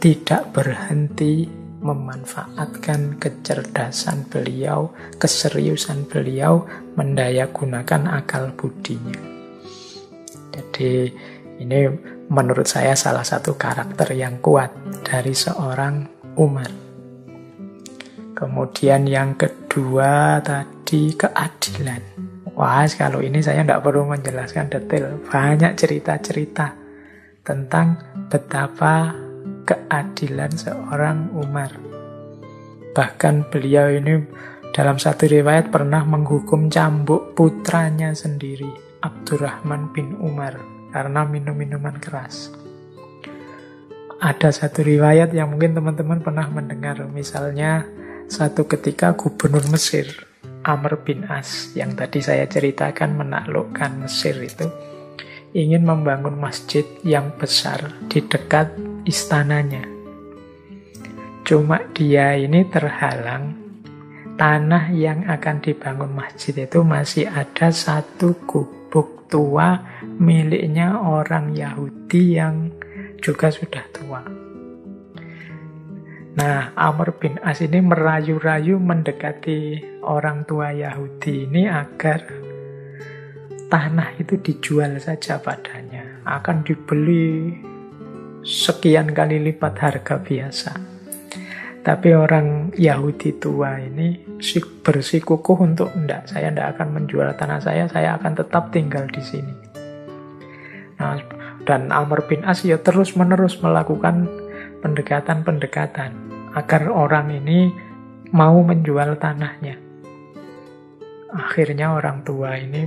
tidak 0.00 0.56
berhenti 0.56 1.44
memanfaatkan 1.80 3.20
kecerdasan 3.20 4.24
beliau, 4.32 4.92
keseriusan 5.20 6.08
beliau, 6.08 6.64
mendayagunakan 6.96 8.08
akal 8.08 8.52
budinya. 8.56 9.16
Jadi 10.52 11.12
ini 11.60 11.78
menurut 12.32 12.64
saya 12.64 12.96
salah 12.96 13.24
satu 13.24 13.60
karakter 13.60 14.16
yang 14.16 14.40
kuat 14.40 14.72
dari 15.04 15.36
seorang 15.36 16.08
Umar. 16.40 16.72
Kemudian 18.32 19.04
yang 19.04 19.36
kedua 19.36 20.40
tadi 20.40 21.12
keadilan. 21.12 22.00
Wah, 22.56 22.88
kalau 22.92 23.20
ini 23.20 23.44
saya 23.44 23.60
tidak 23.64 23.84
perlu 23.84 24.08
menjelaskan 24.08 24.72
detail. 24.72 25.20
Banyak 25.28 25.76
cerita-cerita 25.76 26.72
tentang 27.44 28.00
betapa 28.28 29.29
keadilan 29.64 30.52
seorang 30.54 31.32
Umar. 31.36 31.74
Bahkan 32.90 33.48
beliau 33.52 33.86
ini 33.90 34.24
dalam 34.70 34.98
satu 34.98 35.26
riwayat 35.26 35.74
pernah 35.74 36.06
menghukum 36.06 36.70
cambuk 36.70 37.34
putranya 37.34 38.14
sendiri, 38.14 38.70
Abdurrahman 39.02 39.90
bin 39.90 40.14
Umar, 40.22 40.58
karena 40.94 41.26
minum 41.26 41.54
minuman 41.58 41.98
keras. 41.98 42.54
Ada 44.20 44.52
satu 44.52 44.84
riwayat 44.84 45.32
yang 45.32 45.54
mungkin 45.54 45.72
teman-teman 45.72 46.20
pernah 46.20 46.46
mendengar, 46.52 47.02
misalnya 47.08 47.88
satu 48.28 48.68
ketika 48.68 49.16
gubernur 49.16 49.64
Mesir, 49.72 50.06
Amr 50.60 51.00
bin 51.00 51.24
As, 51.24 51.72
yang 51.72 51.96
tadi 51.96 52.20
saya 52.20 52.44
ceritakan 52.44 53.16
menaklukkan 53.16 54.04
Mesir 54.04 54.36
itu, 54.38 54.68
ingin 55.56 55.82
membangun 55.82 56.36
masjid 56.36 56.84
yang 57.00 57.32
besar 57.40 57.96
di 58.06 58.22
dekat 58.22 58.89
istananya. 59.04 59.84
Cuma 61.44 61.82
dia 61.96 62.36
ini 62.36 62.62
terhalang 62.68 63.58
tanah 64.40 64.88
yang 64.96 65.28
akan 65.28 65.60
dibangun 65.60 66.16
masjid 66.16 66.64
itu 66.64 66.80
masih 66.80 67.28
ada 67.28 67.68
satu 67.68 68.32
gubuk 68.48 69.28
tua 69.28 69.82
miliknya 70.16 70.96
orang 70.96 71.52
Yahudi 71.52 72.40
yang 72.40 72.72
juga 73.20 73.52
sudah 73.52 73.84
tua. 73.92 74.22
Nah, 76.30 76.72
Amr 76.72 77.20
bin 77.20 77.36
As 77.44 77.60
ini 77.60 77.84
merayu-rayu 77.84 78.80
mendekati 78.80 79.82
orang 80.06 80.48
tua 80.48 80.72
Yahudi 80.72 81.50
ini 81.50 81.68
agar 81.68 82.22
tanah 83.68 84.16
itu 84.16 84.40
dijual 84.40 84.96
saja 85.02 85.36
padanya. 85.36 86.22
Akan 86.24 86.64
dibeli 86.64 87.60
sekian 88.44 89.12
kali 89.12 89.40
lipat 89.40 89.74
harga 89.80 90.16
biasa. 90.20 90.72
Tapi 91.80 92.12
orang 92.12 92.76
Yahudi 92.76 93.40
tua 93.40 93.80
ini 93.80 94.20
bersikukuh 94.84 95.58
untuk 95.64 95.88
enggak, 95.96 96.28
saya 96.28 96.52
enggak 96.52 96.76
akan 96.76 96.88
menjual 97.00 97.32
tanah 97.40 97.60
saya, 97.60 97.88
saya 97.88 98.20
akan 98.20 98.36
tetap 98.36 98.68
tinggal 98.68 99.08
di 99.08 99.22
sini. 99.24 99.54
Nah, 101.00 101.16
dan 101.64 101.88
Amr 101.88 102.28
bin 102.28 102.44
As 102.44 102.60
ya 102.60 102.76
terus-menerus 102.76 103.64
melakukan 103.64 104.28
pendekatan-pendekatan 104.84 106.12
agar 106.52 106.82
orang 106.92 107.32
ini 107.32 107.72
mau 108.36 108.60
menjual 108.60 109.16
tanahnya. 109.16 109.80
Akhirnya 111.32 111.96
orang 111.96 112.26
tua 112.26 112.60
ini 112.60 112.84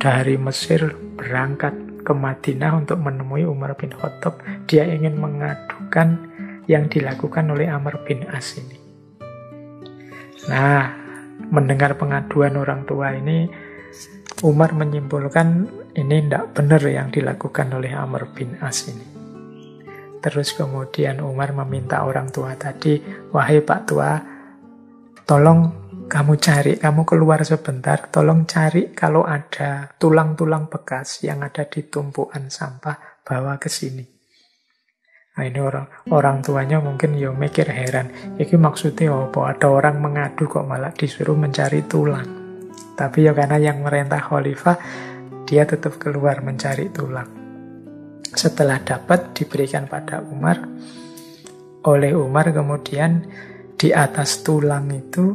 dari 0.00 0.34
Mesir 0.40 0.96
berangkat 1.14 1.89
ke 2.10 2.12
Madinah 2.18 2.74
untuk 2.74 2.98
menemui 2.98 3.46
Umar 3.46 3.78
bin 3.78 3.94
Khattab. 3.94 4.42
Dia 4.66 4.82
ingin 4.82 5.14
mengadukan 5.14 6.18
yang 6.66 6.90
dilakukan 6.90 7.46
oleh 7.54 7.70
Amr 7.70 8.02
bin 8.02 8.26
As 8.26 8.58
ini. 8.58 8.74
Nah, 10.50 10.90
mendengar 11.54 11.94
pengaduan 11.94 12.58
orang 12.58 12.82
tua 12.82 13.14
ini, 13.14 13.46
Umar 14.42 14.74
menyimpulkan 14.74 15.70
ini 15.94 16.26
tidak 16.26 16.50
benar 16.58 16.82
yang 16.82 17.14
dilakukan 17.14 17.70
oleh 17.78 17.94
Amr 17.94 18.26
bin 18.34 18.58
As 18.58 18.90
ini. 18.90 19.06
Terus 20.18 20.50
kemudian 20.58 21.22
Umar 21.22 21.54
meminta 21.54 22.02
orang 22.02 22.26
tua 22.34 22.58
tadi, 22.58 22.98
wahai 23.30 23.62
Pak 23.62 23.80
Tua, 23.86 24.18
tolong 25.22 25.89
kamu 26.10 26.42
cari, 26.42 26.74
kamu 26.74 27.06
keluar 27.06 27.46
sebentar, 27.46 28.10
tolong 28.10 28.42
cari 28.42 28.90
kalau 28.90 29.22
ada 29.22 29.94
tulang-tulang 29.94 30.66
bekas 30.66 31.22
yang 31.22 31.46
ada 31.46 31.70
di 31.70 31.86
tumpuan 31.86 32.50
sampah, 32.50 33.22
bawa 33.22 33.62
ke 33.62 33.70
sini. 33.70 34.02
Nah 35.38 35.46
ini 35.46 35.62
orang 35.62 35.86
orang 36.10 36.42
tuanya 36.42 36.82
mungkin 36.82 37.14
ya 37.14 37.30
mikir 37.30 37.70
heran, 37.70 38.10
ini 38.34 38.54
maksudnya 38.58 39.14
apa? 39.14 39.54
Ada 39.54 39.70
orang 39.70 40.02
mengadu 40.02 40.50
kok 40.50 40.66
malah 40.66 40.90
disuruh 40.90 41.38
mencari 41.38 41.86
tulang. 41.86 42.26
Tapi 42.98 43.30
ya 43.30 43.32
karena 43.32 43.62
yang 43.62 43.78
merentah 43.86 44.18
khalifah, 44.18 44.76
dia 45.46 45.62
tetap 45.62 45.94
keluar 46.02 46.42
mencari 46.42 46.90
tulang. 46.90 47.30
Setelah 48.34 48.82
dapat 48.82 49.30
diberikan 49.38 49.86
pada 49.86 50.26
Umar, 50.26 50.58
oleh 51.86 52.12
Umar 52.18 52.50
kemudian 52.50 53.22
di 53.78 53.94
atas 53.94 54.42
tulang 54.42 54.90
itu 54.90 55.32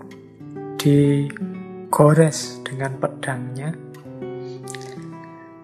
digores 0.86 2.62
dengan 2.62 3.01
pedangnya, 3.01 3.74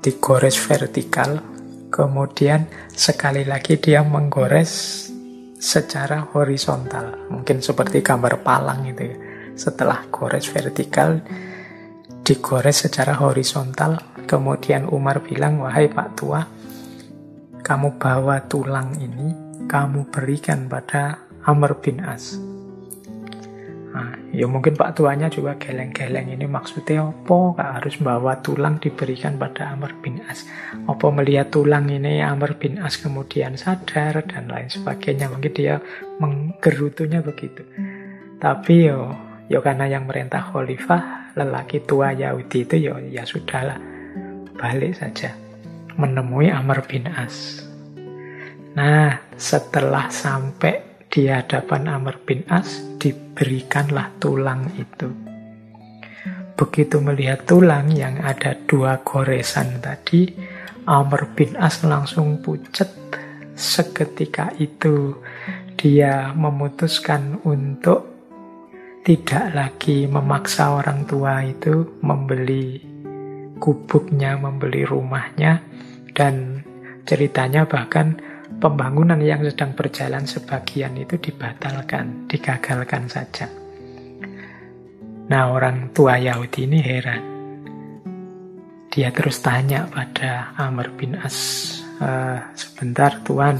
digores 0.01 0.57
vertikal, 0.57 1.37
kemudian 1.93 2.65
sekali 2.89 3.45
lagi 3.45 3.77
dia 3.77 4.01
menggores 4.01 5.05
secara 5.61 6.25
horizontal, 6.33 7.29
mungkin 7.29 7.61
seperti 7.61 8.01
gambar 8.01 8.41
palang 8.41 8.89
itu 8.89 9.13
ya. 9.13 9.17
Setelah 9.53 10.09
gores 10.09 10.49
vertikal, 10.49 11.21
digores 12.25 12.81
secara 12.81 13.13
horizontal, 13.21 14.01
kemudian 14.25 14.89
Umar 14.89 15.21
bilang, 15.21 15.61
wahai 15.61 15.85
Pak 15.85 16.09
Tua, 16.17 16.41
kamu 17.61 18.01
bawa 18.01 18.49
tulang 18.49 18.97
ini, 18.97 19.61
kamu 19.69 20.09
berikan 20.09 20.65
pada 20.65 21.29
Amr 21.45 21.77
bin 21.77 22.01
As. 22.01 22.41
Nah, 23.91 24.15
ya 24.31 24.47
mungkin 24.47 24.79
Pak 24.79 24.95
tuanya 24.95 25.27
juga 25.27 25.59
geleng-geleng 25.59 26.31
ini 26.31 26.47
maksudnya 26.47 27.11
apa? 27.11 27.59
Kak 27.59 27.71
harus 27.83 27.95
bawa 27.99 28.39
tulang 28.39 28.79
diberikan 28.79 29.35
pada 29.35 29.75
Amr 29.75 29.91
bin 29.99 30.23
As. 30.31 30.47
Apa 30.87 31.11
melihat 31.11 31.51
tulang 31.51 31.91
ini 31.91 32.23
Amr 32.23 32.55
bin 32.55 32.79
As 32.79 32.95
kemudian 32.95 33.59
sadar 33.59 34.23
dan 34.23 34.47
lain 34.47 34.71
sebagainya. 34.71 35.27
Mungkin 35.27 35.51
dia 35.51 35.83
menggerutunya 36.23 37.19
begitu. 37.19 37.67
Tapi 38.39 38.87
yo, 38.87 39.11
yo 39.51 39.59
karena 39.59 39.91
yang 39.91 40.07
merintah 40.07 40.39
khalifah 40.39 41.35
lelaki 41.35 41.83
tua 41.83 42.15
Yahudi 42.15 42.63
itu 42.63 42.75
yo 42.79 42.95
ya 43.11 43.27
sudahlah 43.27 43.79
balik 44.55 44.95
saja 44.95 45.35
menemui 45.99 46.47
Amr 46.47 46.79
bin 46.87 47.11
As. 47.11 47.59
Nah, 48.71 49.19
setelah 49.35 50.07
sampai 50.07 50.90
di 51.11 51.27
hadapan 51.27 51.91
Amr 51.91 52.23
bin 52.23 52.47
As, 52.47 52.79
diberikanlah 52.95 54.15
tulang 54.23 54.71
itu. 54.79 55.11
Begitu 56.55 57.03
melihat 57.03 57.43
tulang 57.43 57.91
yang 57.91 58.15
ada 58.23 58.55
dua 58.63 59.03
goresan 59.03 59.83
tadi, 59.83 60.31
Amr 60.87 61.35
bin 61.35 61.59
As 61.59 61.83
langsung 61.83 62.39
pucat. 62.39 62.87
Seketika 63.51 64.55
itu 64.57 65.19
dia 65.75 66.31
memutuskan 66.31 67.43
untuk 67.43 68.07
tidak 69.03 69.51
lagi 69.53 70.07
memaksa 70.07 70.79
orang 70.79 71.03
tua 71.09 71.43
itu 71.43 71.99
membeli 71.99 72.79
gubuknya, 73.59 74.39
membeli 74.39 74.87
rumahnya, 74.87 75.61
dan 76.15 76.65
ceritanya 77.05 77.67
bahkan 77.67 78.17
pembangunan 78.61 79.17
yang 79.17 79.41
sedang 79.41 79.73
berjalan 79.73 80.23
sebagian 80.29 80.93
itu 80.93 81.17
dibatalkan, 81.17 82.29
digagalkan 82.29 83.09
saja. 83.09 83.49
Nah 85.33 85.49
orang 85.49 85.89
tua 85.97 86.21
Yahudi 86.21 86.69
ini 86.69 86.79
heran. 86.79 87.23
Dia 88.93 89.09
terus 89.09 89.41
tanya 89.41 89.89
pada 89.89 90.53
Amr 90.61 90.93
bin 90.93 91.17
As, 91.17 91.79
e, 91.97 92.07
sebentar 92.53 93.17
Tuan, 93.25 93.57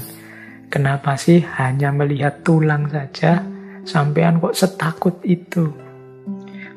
kenapa 0.70 1.18
sih 1.18 1.42
hanya 1.58 1.90
melihat 1.90 2.44
tulang 2.46 2.86
saja, 2.92 3.42
sampean 3.82 4.38
kok 4.38 4.54
setakut 4.54 5.18
itu? 5.24 5.72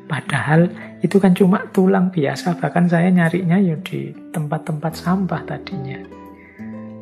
Padahal 0.08 0.72
itu 1.04 1.20
kan 1.20 1.36
cuma 1.36 1.68
tulang 1.70 2.08
biasa, 2.08 2.56
bahkan 2.56 2.88
saya 2.88 3.12
nyarinya 3.12 3.60
ya 3.60 3.76
di 3.84 4.16
tempat-tempat 4.32 4.92
sampah 4.96 5.44
tadinya. 5.44 6.15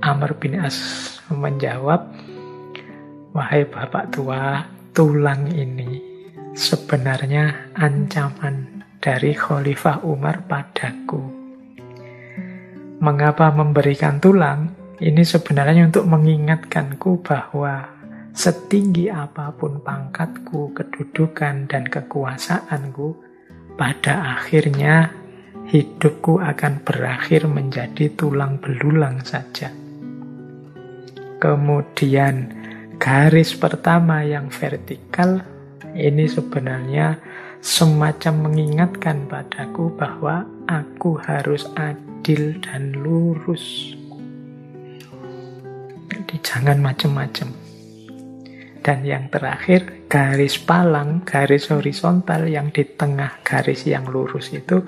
Amr 0.04 0.36
bin 0.36 0.60
As 0.60 0.76
menjawab, 1.32 2.12
Wahai 3.32 3.64
bapak 3.64 4.12
tua, 4.12 4.60
tulang 4.92 5.48
ini 5.48 5.96
sebenarnya 6.52 7.72
ancaman 7.72 8.84
dari 9.00 9.32
Khalifah 9.32 10.04
Umar 10.04 10.44
padaku. 10.44 11.24
Mengapa 13.00 13.48
memberikan 13.50 14.20
tulang? 14.20 14.76
Ini 15.00 15.24
sebenarnya 15.24 15.88
untuk 15.88 16.06
mengingatkanku 16.06 17.24
bahwa 17.24 17.88
setinggi 18.30 19.10
apa 19.10 19.56
pun 19.56 19.82
pangkatku, 19.82 20.70
kedudukan, 20.76 21.66
dan 21.66 21.88
kekuasaanku, 21.88 23.18
pada 23.74 24.38
akhirnya 24.38 25.10
hidupku 25.66 26.38
akan 26.38 26.84
berakhir 26.86 27.50
menjadi 27.50 28.14
tulang 28.14 28.62
belulang 28.62 29.18
saja. 29.26 29.83
Kemudian 31.44 32.48
garis 32.96 33.52
pertama 33.52 34.24
yang 34.24 34.48
vertikal 34.48 35.44
ini 35.92 36.24
sebenarnya 36.24 37.20
semacam 37.61 38.48
mengingatkan 38.48 39.28
padaku 39.28 39.92
bahwa 39.92 40.48
aku 40.64 41.20
harus 41.20 41.68
adil 41.76 42.57
dan 42.64 42.96
lurus. 42.96 43.92
Jadi 46.09 46.37
jangan 46.40 46.80
macam-macam. 46.80 47.52
Dan 48.80 49.04
yang 49.04 49.28
terakhir, 49.28 50.09
garis 50.09 50.57
palang, 50.57 51.28
garis 51.28 51.68
horizontal 51.68 52.48
yang 52.48 52.72
di 52.72 52.88
tengah 52.88 53.44
garis 53.44 53.85
yang 53.85 54.09
lurus 54.09 54.48
itu, 54.48 54.80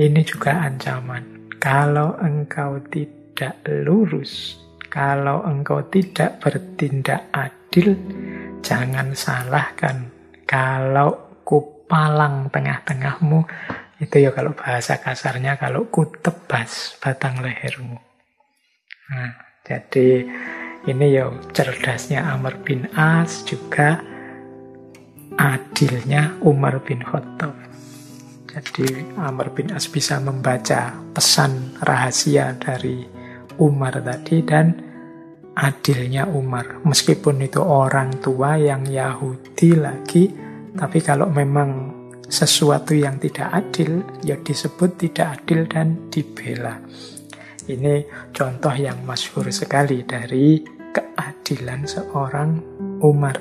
ini 0.00 0.24
juga 0.24 0.64
ancaman. 0.64 1.52
Kalau 1.60 2.16
engkau 2.24 2.80
tidak 2.88 3.60
lurus, 3.84 4.64
kalau 4.94 5.42
engkau 5.42 5.82
tidak 5.90 6.38
bertindak 6.38 7.26
adil, 7.34 7.98
jangan 8.62 9.10
salahkan. 9.10 10.06
Kalau 10.46 11.42
kupalang 11.42 12.46
tengah-tengahmu, 12.54 13.42
itu 13.98 14.22
ya 14.22 14.30
kalau 14.30 14.54
bahasa 14.54 15.02
kasarnya, 15.02 15.58
kalau 15.58 15.90
ku 15.90 16.06
tebas 16.06 16.94
batang 17.02 17.42
lehermu. 17.42 17.98
Nah, 19.10 19.34
jadi 19.66 20.30
ini 20.86 21.06
ya 21.10 21.26
cerdasnya 21.50 22.30
Amr 22.30 22.62
bin 22.62 22.86
As 22.94 23.42
juga 23.42 23.98
adilnya 25.34 26.38
Umar 26.46 26.78
bin 26.86 27.02
Khattab. 27.02 27.50
Jadi 28.46 29.10
Amr 29.18 29.50
bin 29.50 29.74
As 29.74 29.90
bisa 29.90 30.22
membaca 30.22 30.94
pesan 31.10 31.82
rahasia 31.82 32.54
dari 32.62 33.13
Umar 33.60 33.98
tadi 34.02 34.42
dan 34.42 34.74
adilnya 35.54 36.26
Umar. 36.26 36.82
Meskipun 36.82 37.42
itu 37.46 37.62
orang 37.62 38.18
tua 38.18 38.58
yang 38.58 38.82
Yahudi 38.86 39.78
lagi, 39.78 40.30
tapi 40.74 40.98
kalau 40.98 41.30
memang 41.30 41.94
sesuatu 42.26 42.92
yang 42.96 43.22
tidak 43.22 43.48
adil, 43.54 44.02
ya 44.26 44.34
disebut 44.40 44.98
tidak 44.98 45.40
adil 45.40 45.66
dan 45.70 46.10
dibela. 46.10 46.82
Ini 47.64 48.04
contoh 48.34 48.74
yang 48.76 49.06
masyhur 49.08 49.48
sekali 49.48 50.04
dari 50.04 50.60
keadilan 50.92 51.88
seorang 51.88 52.50
Umar. 53.00 53.36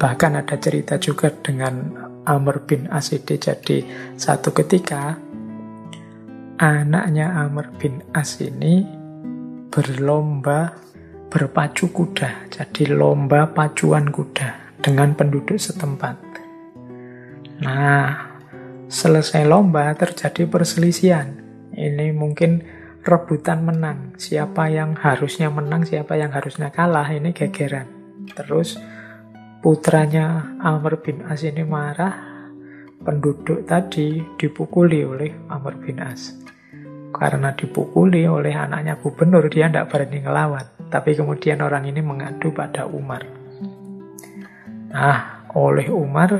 Bahkan 0.00 0.32
ada 0.32 0.56
cerita 0.56 0.96
juga 0.96 1.28
dengan 1.28 1.92
Amr 2.24 2.64
bin 2.64 2.88
Asidi. 2.88 3.36
Jadi 3.36 3.84
satu 4.16 4.54
ketika 4.54 5.18
anaknya 6.60 7.32
Amr 7.40 7.72
bin 7.80 8.04
As 8.12 8.36
ini 8.36 8.84
berlomba 9.72 10.76
berpacu 11.32 11.88
kuda. 11.88 12.52
Jadi 12.52 12.84
lomba 12.92 13.48
pacuan 13.48 14.12
kuda 14.12 14.76
dengan 14.84 15.16
penduduk 15.16 15.56
setempat. 15.56 16.20
Nah, 17.64 18.08
selesai 18.92 19.48
lomba 19.48 19.88
terjadi 19.96 20.44
perselisihan. 20.44 21.32
Ini 21.72 22.12
mungkin 22.12 22.60
rebutan 23.08 23.64
menang. 23.64 24.20
Siapa 24.20 24.68
yang 24.68 25.00
harusnya 25.00 25.48
menang, 25.48 25.88
siapa 25.88 26.20
yang 26.20 26.28
harusnya 26.28 26.68
kalah, 26.68 27.08
ini 27.08 27.32
gegeran. 27.32 27.88
Terus 28.36 28.76
putranya 29.64 30.60
Amr 30.60 31.00
bin 31.00 31.24
As 31.24 31.40
ini 31.40 31.64
marah, 31.64 32.20
penduduk 33.00 33.64
tadi 33.64 34.20
dipukuli 34.36 35.08
oleh 35.08 35.32
Amr 35.48 35.80
bin 35.80 36.04
As. 36.04 36.39
Karena 37.10 37.50
dipukuli 37.54 38.24
oleh 38.26 38.54
anaknya 38.54 38.94
gubernur, 38.98 39.50
dia 39.50 39.66
tidak 39.66 39.90
berani 39.90 40.18
ngelawan. 40.22 40.66
Tapi 40.90 41.10
kemudian 41.18 41.62
orang 41.62 41.86
ini 41.86 42.00
mengadu 42.02 42.54
pada 42.54 42.86
Umar. 42.86 43.22
Nah, 44.90 45.46
oleh 45.54 45.86
Umar 45.90 46.38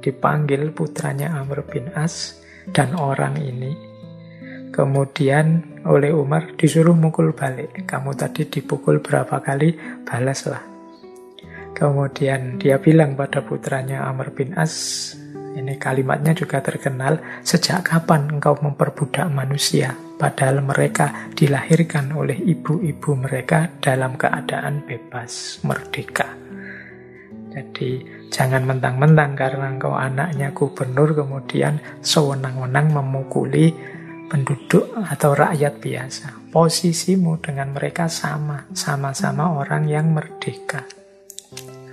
dipanggil 0.00 0.70
putranya 0.72 1.36
Amr 1.40 1.64
bin 1.64 1.88
As 1.92 2.40
dan 2.72 2.96
orang 2.96 3.36
ini. 3.40 3.72
Kemudian 4.72 5.80
oleh 5.88 6.12
Umar 6.12 6.52
disuruh 6.52 6.92
mukul 6.92 7.32
balik. 7.32 7.88
Kamu 7.88 8.12
tadi 8.12 8.44
dipukul 8.44 9.00
berapa 9.00 9.40
kali, 9.40 9.72
balaslah. 10.04 10.60
Kemudian 11.72 12.56
dia 12.60 12.80
bilang 12.80 13.16
pada 13.16 13.44
putranya 13.44 14.04
Amr 14.08 14.32
bin 14.32 14.52
As, 14.56 15.12
ini 15.56 15.80
kalimatnya 15.80 16.36
juga 16.36 16.60
terkenal. 16.60 17.16
Sejak 17.40 17.88
kapan 17.88 18.28
engkau 18.36 18.60
memperbudak 18.60 19.32
manusia? 19.32 19.96
Padahal 20.20 20.60
mereka 20.60 21.32
dilahirkan 21.32 22.12
oleh 22.12 22.36
ibu-ibu 22.36 23.16
mereka 23.16 23.72
dalam 23.80 24.20
keadaan 24.20 24.84
bebas, 24.84 25.60
merdeka. 25.64 26.28
Jadi 27.56 28.04
jangan 28.28 28.68
mentang-mentang 28.68 29.32
karena 29.32 29.72
engkau 29.72 29.96
anaknya 29.96 30.52
gubernur 30.52 31.16
kemudian 31.16 31.80
sewenang-wenang 32.04 32.92
memukuli 32.92 33.72
penduduk 34.28 34.92
atau 34.92 35.32
rakyat 35.32 35.80
biasa. 35.80 36.52
Posisimu 36.52 37.40
dengan 37.40 37.72
mereka 37.72 38.12
sama, 38.12 38.68
sama-sama 38.76 39.56
orang 39.56 39.88
yang 39.88 40.12
merdeka. 40.12 40.84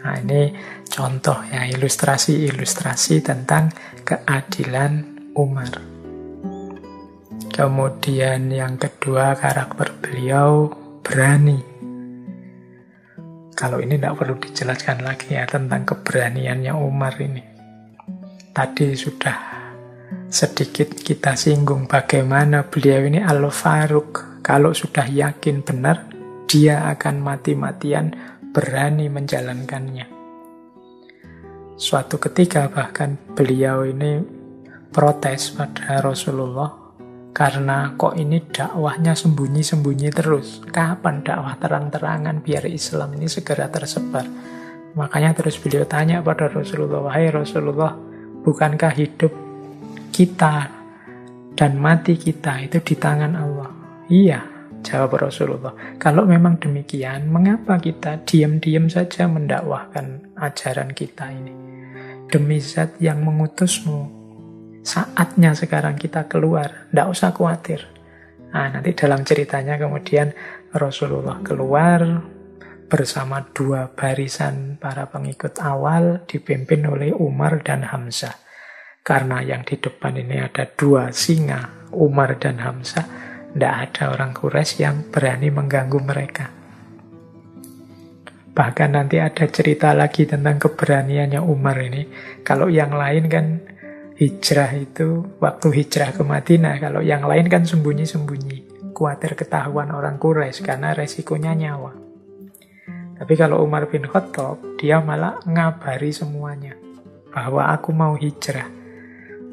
Nah 0.04 0.20
ini 0.20 0.52
contoh 0.92 1.39
ya 1.48 1.63
ilustrasi-ilustrasi 1.72 3.24
tentang 3.24 3.72
keadilan 4.04 5.04
Umar. 5.39 5.72
Kemudian 7.54 8.52
yang 8.52 8.76
kedua 8.76 9.38
karakter 9.39 9.96
beliau 10.04 10.68
berani. 11.00 11.62
Kalau 13.54 13.80
ini 13.80 13.96
tidak 13.96 14.18
perlu 14.20 14.36
dijelaskan 14.42 15.06
lagi 15.06 15.38
ya 15.38 15.48
tentang 15.48 15.88
keberaniannya 15.88 16.74
Umar 16.74 17.16
ini. 17.22 17.44
Tadi 18.52 18.98
sudah 18.98 19.38
sedikit 20.28 20.98
kita 20.98 21.38
singgung 21.38 21.86
bagaimana 21.86 22.66
beliau 22.68 23.06
ini 23.06 23.22
Al-Faruq. 23.22 24.42
Kalau 24.44 24.76
sudah 24.76 25.08
yakin 25.08 25.63
benar, 25.63 26.10
dia 26.50 26.89
akan 26.89 27.22
mati-matian 27.22 28.33
berani 28.54 29.10
menjalankannya. 29.10 30.06
Suatu 31.74 32.22
ketika 32.22 32.70
bahkan 32.70 33.18
beliau 33.34 33.82
ini 33.82 34.22
protes 34.94 35.58
pada 35.58 36.06
Rasulullah 36.06 36.70
karena 37.34 37.98
kok 37.98 38.13
ini 38.13 38.46
dakwahnya 38.46 39.18
sembunyi-sembunyi 39.18 40.10
terus. 40.13 40.62
Kapan 40.70 41.26
dakwah 41.26 41.58
terang-terangan 41.58 42.46
biar 42.46 42.70
Islam 42.70 43.18
ini 43.18 43.26
segera 43.26 43.74
tersebar? 43.74 44.30
Makanya 44.94 45.34
terus 45.34 45.58
beliau 45.58 45.89
tanya 45.89 46.22
pada 46.22 46.46
Rasulullah, 46.46 47.10
"Wahai 47.10 47.34
Rasulullah, 47.34 47.98
bukankah 48.46 48.94
hidup 48.94 49.34
kita 50.13 50.70
dan 51.58 51.82
mati 51.82 52.22
kita 52.22 52.62
itu 52.62 52.78
di 52.86 52.94
tangan 53.02 53.34
Allah?" 53.34 53.70
Iya, 54.13 54.53
Jawab 54.84 55.15
Rasulullah, 55.15 55.72
kalau 55.96 56.28
memang 56.28 56.60
demikian, 56.60 57.32
mengapa 57.32 57.80
kita 57.80 58.19
diam-diam 58.28 58.91
saja 58.91 59.32
mendakwahkan 59.32 60.36
ajaran 60.36 60.91
kita 60.91 61.32
ini? 61.32 61.56
Demi 62.28 62.60
zat 62.60 63.00
yang 63.00 63.24
mengutusmu, 63.24 64.12
saatnya 64.84 65.56
sekarang 65.56 65.96
kita 65.96 66.28
keluar, 66.28 66.91
tidak 66.91 67.08
usah 67.08 67.32
khawatir. 67.32 67.88
Nah, 68.52 68.69
nanti 68.76 68.91
dalam 68.93 69.24
ceritanya 69.24 69.80
kemudian 69.80 70.36
Rasulullah 70.76 71.39
keluar 71.41 72.22
bersama 72.91 73.41
dua 73.56 73.89
barisan 73.89 74.78
para 74.78 75.10
pengikut 75.10 75.58
awal 75.63 76.28
dipimpin 76.30 76.86
oleh 76.86 77.10
Umar 77.15 77.63
dan 77.63 77.88
Hamzah. 77.88 78.36
Karena 79.02 79.41
yang 79.41 79.65
di 79.65 79.80
depan 79.80 80.19
ini 80.19 80.38
ada 80.43 80.69
dua 80.69 81.10
singa, 81.10 81.89
Umar 81.96 82.38
dan 82.38 82.62
Hamzah, 82.62 83.23
tidak 83.54 83.76
ada 83.89 84.04
orang 84.10 84.34
Quraisy 84.34 84.82
yang 84.82 85.06
berani 85.13 85.54
mengganggu 85.54 86.00
mereka. 86.02 86.46
Bahkan 88.54 88.89
nanti 88.94 89.18
ada 89.18 89.46
cerita 89.50 89.94
lagi 89.98 90.30
tentang 90.30 90.62
keberaniannya 90.62 91.42
Umar 91.42 91.78
ini. 91.82 92.06
Kalau 92.46 92.70
yang 92.70 92.94
lain 92.94 93.26
kan 93.26 93.46
hijrah 94.18 94.74
itu 94.78 95.38
waktu 95.42 95.68
hijrah 95.74 96.13
ke 96.13 96.22
Madinah. 96.22 96.78
Kalau 96.78 97.02
yang 97.02 97.26
lain 97.26 97.50
kan 97.50 97.66
sembunyi-sembunyi. 97.66 98.89
Kuatir 98.94 99.34
ketahuan 99.34 99.89
orang 99.89 100.22
Quraisy 100.22 100.62
karena 100.62 100.94
resikonya 100.94 101.58
nyawa. 101.58 101.94
Tapi 103.18 103.34
kalau 103.34 103.66
Umar 103.66 103.89
bin 103.89 104.06
Khattab, 104.06 104.62
dia 104.78 105.02
malah 105.02 105.42
ngabari 105.46 106.13
semuanya. 106.13 106.78
Bahwa 107.34 107.74
aku 107.74 107.89
mau 107.89 108.13
hijrah. 108.13 108.70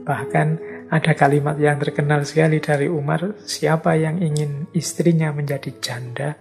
Bahkan 0.05 0.70
ada 0.91 1.15
kalimat 1.15 1.55
yang 1.55 1.79
terkenal 1.79 2.27
sekali 2.27 2.59
dari 2.59 2.91
Umar, 2.91 3.39
siapa 3.47 3.95
yang 3.95 4.19
ingin 4.19 4.67
istrinya 4.75 5.31
menjadi 5.31 5.71
janda, 5.79 6.35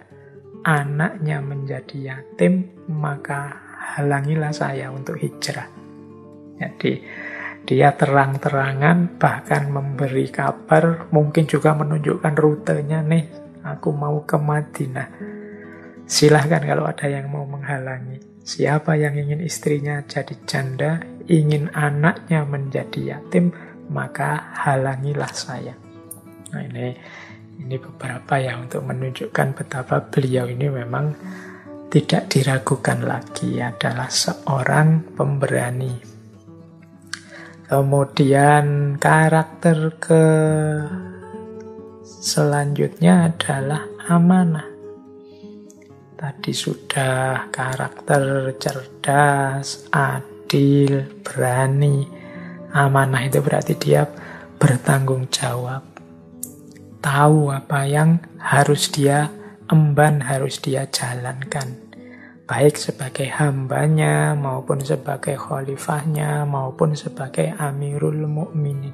anaknya 0.66 1.38
menjadi 1.38 1.98
yatim, 2.18 2.66
maka 2.90 3.54
halangilah 3.94 4.50
saya 4.50 4.90
untuk 4.90 5.22
hijrah. 5.22 5.70
Jadi 6.58 6.94
dia 7.70 7.94
terang-terangan 7.94 9.22
bahkan 9.22 9.70
memberi 9.70 10.34
kabar, 10.34 11.06
mungkin 11.14 11.46
juga 11.46 11.78
menunjukkan 11.78 12.34
rutenya 12.34 13.06
nih, 13.06 13.30
aku 13.62 13.94
mau 13.94 14.26
ke 14.26 14.42
Madinah. 14.42 15.10
Silahkan 16.10 16.66
kalau 16.66 16.90
ada 16.90 17.06
yang 17.06 17.30
mau 17.30 17.46
menghalangi. 17.46 18.18
Siapa 18.42 18.98
yang 18.98 19.14
ingin 19.14 19.46
istrinya 19.46 20.02
jadi 20.10 20.34
janda, 20.50 21.06
ingin 21.30 21.70
anaknya 21.70 22.50
menjadi 22.50 23.14
yatim, 23.14 23.54
maka 23.90 24.54
halangilah 24.66 25.34
saya. 25.34 25.74
Nah 26.54 26.62
ini 26.66 26.94
ini 27.60 27.76
beberapa 27.76 28.40
ya 28.40 28.56
untuk 28.56 28.88
menunjukkan 28.88 29.48
betapa 29.54 30.00
beliau 30.08 30.48
ini 30.48 30.72
memang 30.72 31.12
tidak 31.90 32.30
diragukan 32.30 33.02
lagi 33.02 33.60
adalah 33.60 34.08
seorang 34.08 35.18
pemberani. 35.18 35.98
Kemudian 37.70 38.98
karakter 38.98 39.94
ke 40.02 40.26
selanjutnya 42.02 43.30
adalah 43.30 43.86
amanah. 44.10 44.70
Tadi 46.18 46.52
sudah 46.52 47.48
karakter 47.48 48.54
cerdas, 48.58 49.86
adil, 49.94 51.22
berani. 51.22 52.19
Amanah 52.70 53.26
itu 53.26 53.42
berarti 53.42 53.74
dia 53.74 54.06
bertanggung 54.62 55.26
jawab. 55.34 55.82
Tahu 57.00 57.50
apa 57.50 57.88
yang 57.88 58.20
harus 58.38 58.92
dia 58.92 59.32
emban, 59.72 60.20
harus 60.22 60.60
dia 60.60 60.86
jalankan. 60.90 61.80
Baik 62.50 62.82
sebagai 62.82 63.30
hambanya, 63.30 64.34
maupun 64.34 64.82
sebagai 64.82 65.38
khalifahnya, 65.38 66.50
maupun 66.50 66.98
sebagai 66.98 67.54
amirul 67.62 68.26
mukminin. 68.26 68.94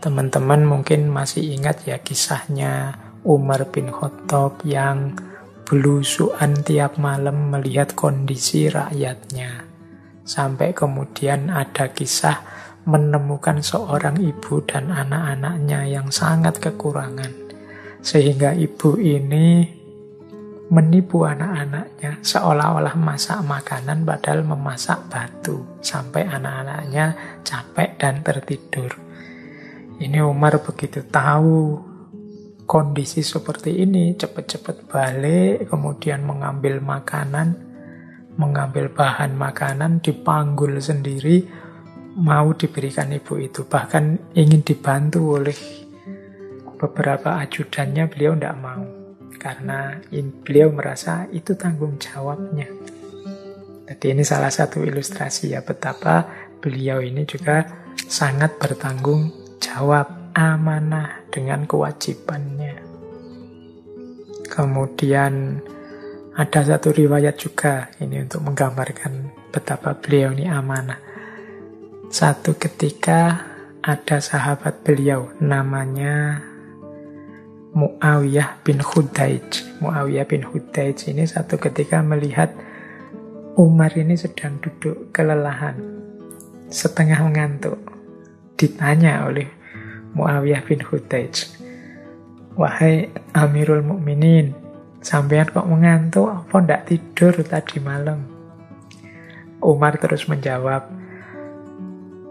Teman-teman 0.00 0.64
mungkin 0.64 1.12
masih 1.12 1.44
ingat 1.52 1.84
ya 1.84 2.00
kisahnya 2.00 2.96
Umar 3.28 3.68
bin 3.68 3.92
Khattab 3.92 4.64
yang 4.64 5.12
belusuan 5.68 6.64
tiap 6.64 6.96
malam 6.96 7.52
melihat 7.52 7.92
kondisi 7.92 8.72
rakyatnya. 8.72 9.67
Sampai 10.28 10.76
kemudian 10.76 11.48
ada 11.48 11.88
kisah 11.88 12.44
menemukan 12.84 13.64
seorang 13.64 14.20
ibu 14.20 14.60
dan 14.68 14.92
anak-anaknya 14.92 15.88
yang 15.88 16.12
sangat 16.12 16.60
kekurangan. 16.60 17.32
Sehingga 18.04 18.52
ibu 18.52 19.00
ini 19.00 19.64
menipu 20.68 21.24
anak-anaknya 21.24 22.20
seolah-olah 22.20 22.92
masak 23.00 23.40
makanan 23.40 24.04
padahal 24.04 24.44
memasak 24.44 25.00
batu 25.08 25.64
sampai 25.80 26.28
anak-anaknya 26.28 27.16
capek 27.40 27.96
dan 27.96 28.20
tertidur. 28.20 28.92
Ini 29.96 30.20
Umar 30.22 30.60
begitu 30.60 31.02
tahu 31.08 31.80
kondisi 32.68 33.24
seperti 33.24 33.80
ini, 33.80 34.12
cepat-cepat 34.12 34.92
balik, 34.92 35.72
kemudian 35.72 36.20
mengambil 36.22 36.84
makanan, 36.84 37.67
mengambil 38.38 38.88
bahan 38.88 39.34
makanan, 39.34 39.98
dipanggul 39.98 40.78
sendiri, 40.78 41.44
mau 42.16 42.54
diberikan 42.54 43.10
ibu 43.10 43.34
itu. 43.42 43.66
Bahkan 43.66 44.34
ingin 44.38 44.62
dibantu 44.62 45.42
oleh 45.42 45.58
beberapa 46.78 47.42
ajudannya, 47.42 48.06
beliau 48.06 48.38
tidak 48.38 48.56
mau. 48.62 48.86
Karena 49.38 49.98
beliau 50.42 50.70
merasa 50.70 51.26
itu 51.34 51.54
tanggung 51.58 51.98
jawabnya. 51.98 52.66
Jadi 53.88 54.06
ini 54.14 54.22
salah 54.26 54.52
satu 54.52 54.84
ilustrasi 54.84 55.56
ya 55.56 55.64
betapa 55.64 56.26
beliau 56.60 57.00
ini 57.00 57.24
juga 57.24 57.64
sangat 57.96 58.60
bertanggung 58.60 59.30
jawab 59.62 60.34
amanah 60.36 61.24
dengan 61.32 61.64
kewajibannya. 61.64 62.84
Kemudian 64.44 65.62
ada 66.38 66.62
satu 66.62 66.94
riwayat 66.94 67.34
juga 67.34 67.90
ini 67.98 68.22
untuk 68.22 68.46
menggambarkan 68.46 69.34
betapa 69.50 69.98
beliau 69.98 70.30
ini 70.30 70.46
amanah. 70.46 71.02
Satu 72.14 72.54
ketika 72.54 73.42
ada 73.82 74.22
sahabat 74.22 74.86
beliau 74.86 75.34
namanya 75.42 76.38
Muawiyah 77.74 78.62
bin 78.62 78.78
Hudaij. 78.78 79.82
Muawiyah 79.82 80.30
bin 80.30 80.46
Hudaij 80.46 81.10
ini 81.10 81.26
satu 81.26 81.58
ketika 81.58 82.06
melihat 82.06 82.54
Umar 83.58 83.90
ini 83.98 84.14
sedang 84.14 84.62
duduk 84.62 85.10
kelelahan, 85.10 85.74
setengah 86.70 87.18
mengantuk. 87.18 87.82
Ditanya 88.54 89.26
oleh 89.26 89.50
Muawiyah 90.14 90.62
bin 90.62 90.86
Hudaij. 90.86 91.50
Wahai 92.54 93.10
Amirul 93.34 93.82
Mukminin, 93.82 94.67
sampean 95.00 95.48
kok 95.48 95.66
mengantuk 95.66 96.28
apa 96.28 96.56
ndak 96.62 96.82
tidur 96.90 97.34
tadi 97.46 97.78
malam? 97.78 98.20
Umar 99.58 99.98
terus 99.98 100.30
menjawab, 100.30 100.86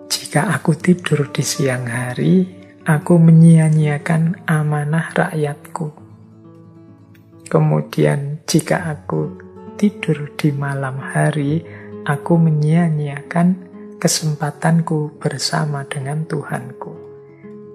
jika 0.08 0.48
aku 0.56 0.76
tidur 0.80 1.28
di 1.32 1.44
siang 1.44 1.88
hari, 1.88 2.48
aku 2.88 3.20
menyia-nyiakan 3.20 4.48
amanah 4.48 5.12
rakyatku. 5.12 5.92
Kemudian 7.48 8.44
jika 8.48 8.92
aku 8.92 9.40
tidur 9.76 10.32
di 10.36 10.56
malam 10.56 11.00
hari, 11.00 11.64
aku 12.08 12.40
menyia-nyiakan 12.40 13.68
kesempatanku 14.00 15.20
bersama 15.20 15.84
dengan 15.84 16.24
Tuhanku. 16.24 16.94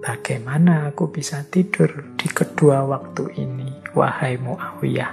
Bagaimana 0.00 0.92
aku 0.92 1.12
bisa 1.12 1.44
tidur 1.44 2.16
di 2.16 2.26
kedua 2.30 2.84
waktu 2.88 3.36
ini, 3.36 3.81
wahai 3.92 4.40
Muawiyah? 4.40 5.12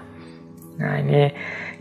Nah 0.80 0.96
ini 1.04 1.32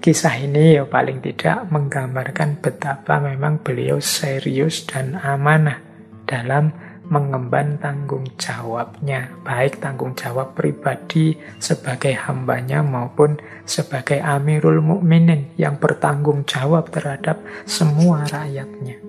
kisah 0.03 0.35
ini 0.43 0.79
ya 0.79 0.85
paling 0.87 1.23
tidak 1.23 1.71
menggambarkan 1.71 2.59
betapa 2.59 3.23
memang 3.23 3.63
beliau 3.63 4.03
serius 4.03 4.83
dan 4.87 5.15
amanah 5.19 5.79
dalam 6.27 6.75
mengemban 7.09 7.81
tanggung 7.81 8.29
jawabnya, 8.37 9.33
baik 9.41 9.81
tanggung 9.81 10.13
jawab 10.13 10.53
pribadi 10.53 11.41
sebagai 11.57 12.13
hambanya 12.13 12.85
maupun 12.85 13.41
sebagai 13.65 14.21
Amirul 14.21 14.85
Mukminin 14.85 15.57
yang 15.57 15.81
bertanggung 15.81 16.45
jawab 16.45 16.93
terhadap 16.93 17.41
semua 17.65 18.29
rakyatnya. 18.29 19.01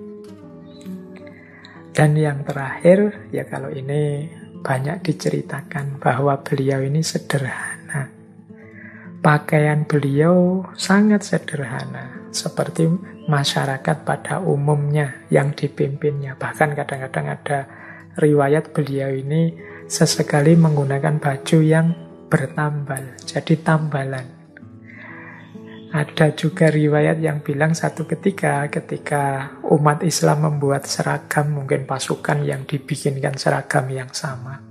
Dan 1.92 2.16
yang 2.16 2.40
terakhir, 2.48 3.28
ya 3.28 3.44
kalau 3.44 3.68
ini 3.68 4.32
banyak 4.64 5.04
diceritakan 5.04 6.00
bahwa 6.00 6.40
beliau 6.40 6.80
ini 6.80 7.04
sederhana. 7.04 7.69
Pakaian 9.20 9.84
beliau 9.84 10.64
sangat 10.80 11.28
sederhana, 11.28 12.24
seperti 12.32 12.88
masyarakat 13.28 14.00
pada 14.08 14.40
umumnya 14.40 15.28
yang 15.28 15.52
dipimpinnya. 15.52 16.40
Bahkan 16.40 16.72
kadang-kadang 16.72 17.26
ada 17.28 17.58
riwayat 18.16 18.72
beliau 18.72 19.12
ini 19.12 19.52
sesekali 19.84 20.56
menggunakan 20.56 21.20
baju 21.20 21.58
yang 21.60 21.92
bertambal, 22.32 23.12
jadi 23.28 23.60
tambalan. 23.60 24.24
Ada 25.90 26.32
juga 26.32 26.72
riwayat 26.72 27.18
yang 27.18 27.42
bilang 27.42 27.76
satu 27.76 28.06
ketika 28.06 28.72
ketika 28.72 29.58
umat 29.68 30.06
Islam 30.06 30.46
membuat 30.46 30.86
seragam 30.88 31.60
mungkin 31.60 31.84
pasukan 31.84 32.46
yang 32.46 32.64
dibikinkan 32.64 33.36
seragam 33.36 33.90
yang 33.90 34.08
sama. 34.14 34.62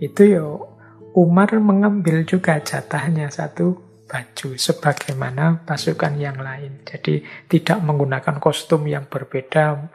Itu 0.00 0.24
yo 0.24 0.71
Umar 1.12 1.52
mengambil 1.60 2.24
juga 2.24 2.56
jatahnya 2.56 3.28
satu 3.28 3.76
baju 4.08 4.56
sebagaimana 4.56 5.60
pasukan 5.64 6.16
yang 6.16 6.40
lain. 6.40 6.80
Jadi 6.88 7.20
tidak 7.48 7.84
menggunakan 7.84 8.40
kostum 8.40 8.88
yang 8.88 9.04
berbeda 9.08 9.92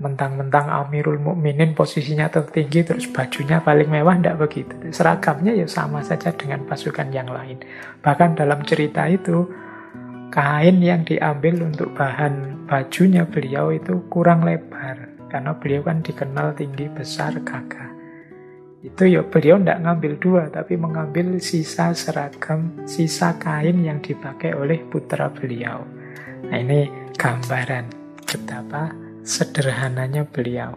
mentang-mentang 0.00 0.68
Amirul 0.68 1.20
Mukminin 1.20 1.76
posisinya 1.76 2.32
tertinggi 2.32 2.84
terus 2.84 3.08
bajunya 3.08 3.60
paling 3.60 3.88
mewah 3.88 4.16
tidak 4.16 4.48
begitu. 4.48 4.76
Seragamnya 4.92 5.52
ya 5.52 5.68
sama 5.68 6.00
saja 6.00 6.32
dengan 6.32 6.64
pasukan 6.64 7.08
yang 7.12 7.28
lain. 7.28 7.60
Bahkan 8.00 8.40
dalam 8.40 8.64
cerita 8.64 9.04
itu 9.08 9.44
kain 10.32 10.80
yang 10.80 11.04
diambil 11.04 11.68
untuk 11.68 11.92
bahan 11.92 12.64
bajunya 12.64 13.28
beliau 13.28 13.72
itu 13.72 14.04
kurang 14.08 14.44
lebar 14.44 15.08
karena 15.28 15.52
beliau 15.56 15.84
kan 15.84 16.00
dikenal 16.00 16.52
tinggi 16.56 16.88
besar 16.90 17.36
gagah 17.44 17.99
itu 18.80 19.12
ya 19.12 19.20
beliau 19.20 19.60
tidak 19.60 19.84
ngambil 19.84 20.12
dua 20.16 20.42
tapi 20.48 20.80
mengambil 20.80 21.36
sisa 21.36 21.92
seragam 21.92 22.72
sisa 22.88 23.36
kain 23.36 23.84
yang 23.84 24.00
dipakai 24.00 24.56
oleh 24.56 24.80
putra 24.88 25.28
beliau. 25.28 25.84
Nah 26.48 26.56
ini 26.56 26.88
gambaran 27.12 27.92
betapa 28.24 28.88
sederhananya 29.20 30.24
beliau. 30.24 30.72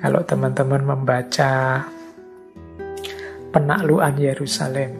Kalau 0.00 0.24
teman-teman 0.24 0.96
membaca 0.96 1.84
penaklukan 3.52 4.16
Yerusalem 4.16 4.92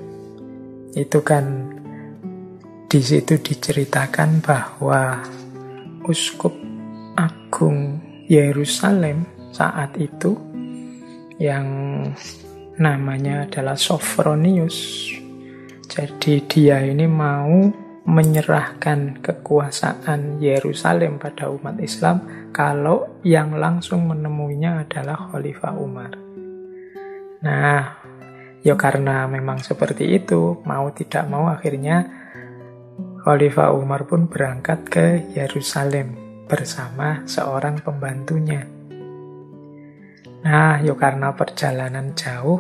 itu 0.93 1.19
kan 1.25 1.73
di 2.89 3.01
situ 3.01 3.41
diceritakan 3.41 4.45
bahwa 4.45 5.25
Uskup 6.09 6.53
Agung 7.17 8.01
Yerusalem 8.29 9.25
saat 9.53 9.93
itu 10.01 10.37
yang 11.39 11.67
namanya 12.79 13.47
adalah 13.47 13.75
Sophronius. 13.75 15.11
Jadi 15.89 16.45
dia 16.47 16.83
ini 16.85 17.09
mau 17.09 17.67
menyerahkan 18.09 19.21
kekuasaan 19.21 20.41
Yerusalem 20.41 21.21
pada 21.21 21.53
umat 21.53 21.77
Islam 21.83 22.49
kalau 22.57 23.21
yang 23.21 23.53
langsung 23.57 24.09
menemuinya 24.09 24.87
adalah 24.87 25.29
Khalifah 25.29 25.75
Umar. 25.77 26.13
Nah, 27.45 27.83
ya 28.65 28.75
karena 28.81 29.29
memang 29.29 29.61
seperti 29.61 30.09
itu, 30.17 30.57
mau 30.65 30.89
tidak 30.97 31.29
mau 31.29 31.53
akhirnya 31.53 32.09
Khalifah 33.29 33.77
Umar 33.77 34.09
pun 34.09 34.25
berangkat 34.25 34.89
ke 34.89 35.07
Yerusalem 35.37 36.17
bersama 36.49 37.29
seorang 37.29 37.85
pembantunya. 37.85 38.78
Nah, 40.49 40.81
yuk 40.81 40.97
karena 40.97 41.37
perjalanan 41.37 42.17
jauh, 42.17 42.57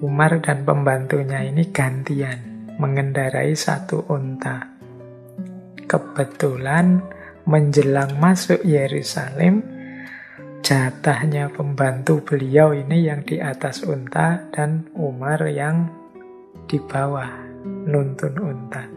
Umar 0.00 0.40
dan 0.40 0.64
pembantunya 0.64 1.44
ini 1.44 1.68
gantian 1.68 2.72
mengendarai 2.80 3.52
satu 3.52 4.08
unta. 4.08 4.64
Kebetulan 5.84 7.04
menjelang 7.44 8.16
masuk 8.16 8.64
Yerusalem, 8.64 9.60
jatahnya 10.64 11.52
pembantu 11.52 12.24
beliau 12.24 12.72
ini 12.72 13.04
yang 13.04 13.28
di 13.28 13.44
atas 13.44 13.84
unta 13.84 14.48
dan 14.48 14.88
Umar 14.96 15.44
yang 15.52 15.92
di 16.64 16.80
bawah 16.80 17.28
nuntun 17.84 18.40
unta. 18.40 18.88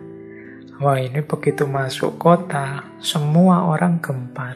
Wah 0.80 0.96
ini 0.96 1.20
begitu 1.20 1.68
masuk 1.68 2.16
kota, 2.16 2.96
semua 3.04 3.68
orang 3.68 4.00
gempar. 4.00 4.56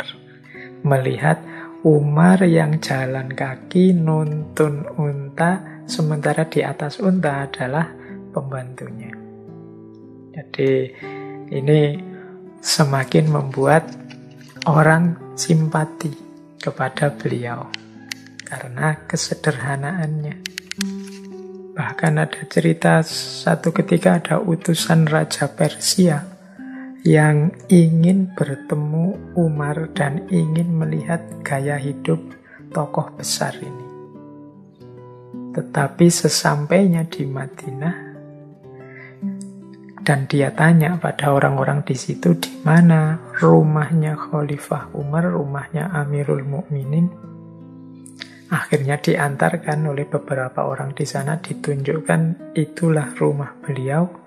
Melihat 0.88 1.44
Umar 1.84 2.40
yang 2.48 2.80
jalan 2.80 3.36
kaki 3.36 3.92
nuntun 3.92 4.88
unta 4.96 5.84
sementara 5.84 6.48
di 6.48 6.64
atas 6.64 7.04
unta 7.04 7.44
adalah 7.44 7.92
pembantunya. 8.32 9.12
Jadi 10.32 10.88
ini 11.52 12.00
semakin 12.64 13.28
membuat 13.28 13.84
orang 14.64 15.36
simpati 15.36 16.08
kepada 16.56 17.12
beliau 17.12 17.68
karena 18.48 19.04
kesederhanaannya. 19.04 20.36
Bahkan 21.76 22.14
ada 22.16 22.42
cerita 22.48 23.04
satu 23.04 23.76
ketika 23.76 24.24
ada 24.24 24.36
utusan 24.40 25.04
Raja 25.04 25.52
Persia 25.52 26.33
yang 27.04 27.52
ingin 27.68 28.32
bertemu 28.32 29.36
Umar 29.36 29.92
dan 29.92 30.24
ingin 30.32 30.72
melihat 30.72 31.20
gaya 31.44 31.76
hidup 31.76 32.20
tokoh 32.72 33.12
besar 33.20 33.52
ini. 33.60 33.88
Tetapi 35.52 36.08
sesampainya 36.08 37.04
di 37.06 37.28
Madinah, 37.28 37.96
dan 40.04 40.28
dia 40.32 40.52
tanya 40.56 41.00
pada 41.00 41.32
orang-orang 41.32 41.84
di 41.84 41.96
situ 41.96 42.40
di 42.40 42.52
mana 42.64 43.20
rumahnya 43.40 44.16
Khalifah 44.16 44.96
Umar, 44.96 45.28
rumahnya 45.28 45.92
Amirul 45.92 46.44
Mukminin. 46.44 47.08
Akhirnya 48.48 49.00
diantarkan 49.00 49.92
oleh 49.92 50.08
beberapa 50.08 50.68
orang 50.68 50.96
di 50.96 51.04
sana 51.04 51.40
ditunjukkan 51.40 52.54
itulah 52.56 53.12
rumah 53.16 53.56
beliau. 53.60 54.23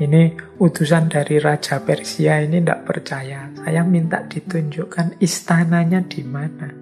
Ini 0.00 0.32
utusan 0.56 1.12
dari 1.12 1.36
Raja 1.36 1.84
Persia 1.84 2.40
ini 2.40 2.64
tidak 2.64 2.88
percaya. 2.88 3.52
Saya 3.52 3.84
minta 3.84 4.24
ditunjukkan 4.24 5.20
istananya 5.20 6.00
di 6.08 6.24
mana. 6.24 6.72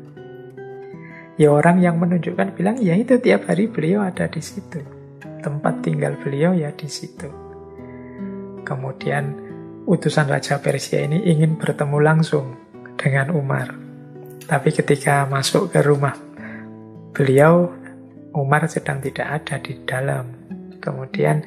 Ya 1.35 1.51
orang 1.51 1.83
yang 1.83 1.99
menunjukkan 1.99 2.55
bilang 2.55 2.79
ya 2.79 2.95
itu 2.95 3.19
tiap 3.19 3.51
hari 3.51 3.67
beliau 3.67 4.07
ada 4.07 4.31
di 4.31 4.39
situ. 4.39 4.79
Tempat 5.43 5.83
tinggal 5.83 6.15
beliau 6.23 6.55
ya 6.55 6.71
di 6.71 6.87
situ. 6.87 7.27
Kemudian 8.63 9.35
utusan 9.91 10.31
Raja 10.31 10.63
Persia 10.63 11.03
ini 11.03 11.27
ingin 11.27 11.59
bertemu 11.59 11.99
langsung 11.99 12.55
dengan 12.95 13.35
Umar. 13.35 13.75
Tapi 14.47 14.71
ketika 14.71 15.27
masuk 15.27 15.75
ke 15.75 15.83
rumah 15.83 16.15
beliau, 17.11 17.67
Umar 18.31 18.71
sedang 18.71 19.03
tidak 19.03 19.43
ada 19.43 19.59
di 19.59 19.75
dalam. 19.83 20.31
Kemudian 20.79 21.43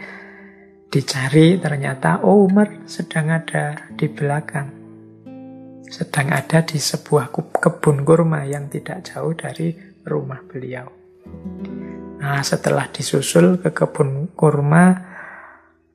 dicari 0.91 1.55
ternyata 1.55 2.21
oh 2.27 2.45
Umar 2.45 2.83
sedang 2.83 3.31
ada 3.31 3.87
di 3.95 4.11
belakang. 4.11 4.67
Sedang 5.87 6.35
ada 6.35 6.63
di 6.67 6.75
sebuah 6.75 7.31
kebun 7.31 8.03
kurma 8.03 8.43
yang 8.43 8.67
tidak 8.67 9.07
jauh 9.07 9.31
dari 9.31 9.71
rumah 10.03 10.43
beliau. 10.43 10.87
Nah, 12.21 12.43
setelah 12.43 12.87
disusul 12.91 13.59
ke 13.59 13.73
kebun 13.73 14.35
kurma, 14.35 15.11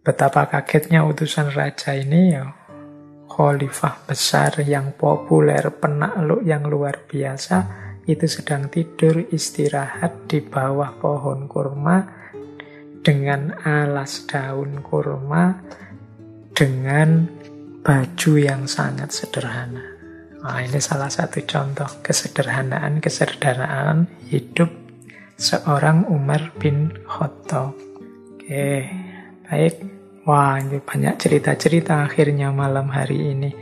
Betapa 0.07 0.47
kagetnya 0.47 1.03
utusan 1.03 1.51
raja 1.51 1.91
ini 1.91 2.31
ya 2.31 2.47
khalifah 3.27 4.07
besar 4.07 4.63
yang 4.63 4.95
populer, 4.95 5.67
penakluk 5.75 6.47
yang 6.47 6.63
luar 6.63 7.03
biasa 7.11 7.91
itu 8.07 8.31
sedang 8.31 8.71
tidur 8.71 9.19
istirahat 9.35 10.31
di 10.31 10.39
bawah 10.47 10.95
pohon 11.03 11.51
kurma 11.51 12.26
dengan 13.07 13.55
alas 13.63 14.27
daun 14.27 14.83
kurma 14.83 15.63
dengan 16.51 17.31
baju 17.87 18.33
yang 18.35 18.67
sangat 18.67 19.15
sederhana. 19.15 19.95
Nah, 20.43 20.59
ini 20.59 20.83
salah 20.83 21.07
satu 21.07 21.39
contoh 21.47 21.87
kesederhanaan 22.03 22.99
kesederhanaan 22.99 24.11
hidup 24.27 24.75
seorang 25.39 26.11
Umar 26.11 26.51
bin 26.59 26.91
Khattab. 27.07 27.79
Oke, 28.43 28.91
baik. 29.47 29.75
Wah, 30.27 30.59
ini 30.59 30.83
banyak 30.83 31.15
cerita-cerita 31.15 32.11
akhirnya 32.11 32.51
malam 32.51 32.91
hari 32.91 33.39
ini. 33.39 33.55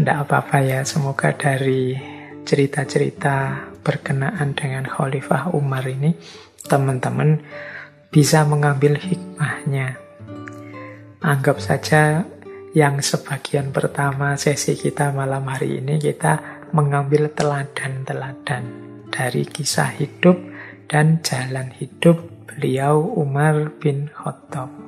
Tidak 0.00 0.16
apa-apa 0.24 0.64
ya, 0.64 0.80
semoga 0.88 1.36
dari 1.36 1.92
cerita-cerita 2.48 3.68
berkenaan 3.84 4.56
dengan 4.56 4.88
Khalifah 4.88 5.52
Umar 5.52 5.84
ini, 5.84 6.16
teman-teman 6.64 7.36
bisa 8.12 8.44
mengambil 8.44 9.00
hikmahnya. 9.00 9.96
Anggap 11.24 11.64
saja 11.64 12.28
yang 12.76 13.00
sebagian 13.00 13.72
pertama 13.72 14.36
sesi 14.36 14.76
kita 14.76 15.16
malam 15.16 15.48
hari 15.48 15.80
ini 15.80 15.96
kita 15.96 16.64
mengambil 16.76 17.32
teladan-teladan 17.32 18.68
dari 19.08 19.48
kisah 19.48 19.96
hidup 19.96 20.36
dan 20.92 21.24
jalan 21.24 21.72
hidup 21.72 22.20
beliau 22.44 23.00
Umar 23.16 23.72
bin 23.80 24.12
Khattab. 24.12 24.81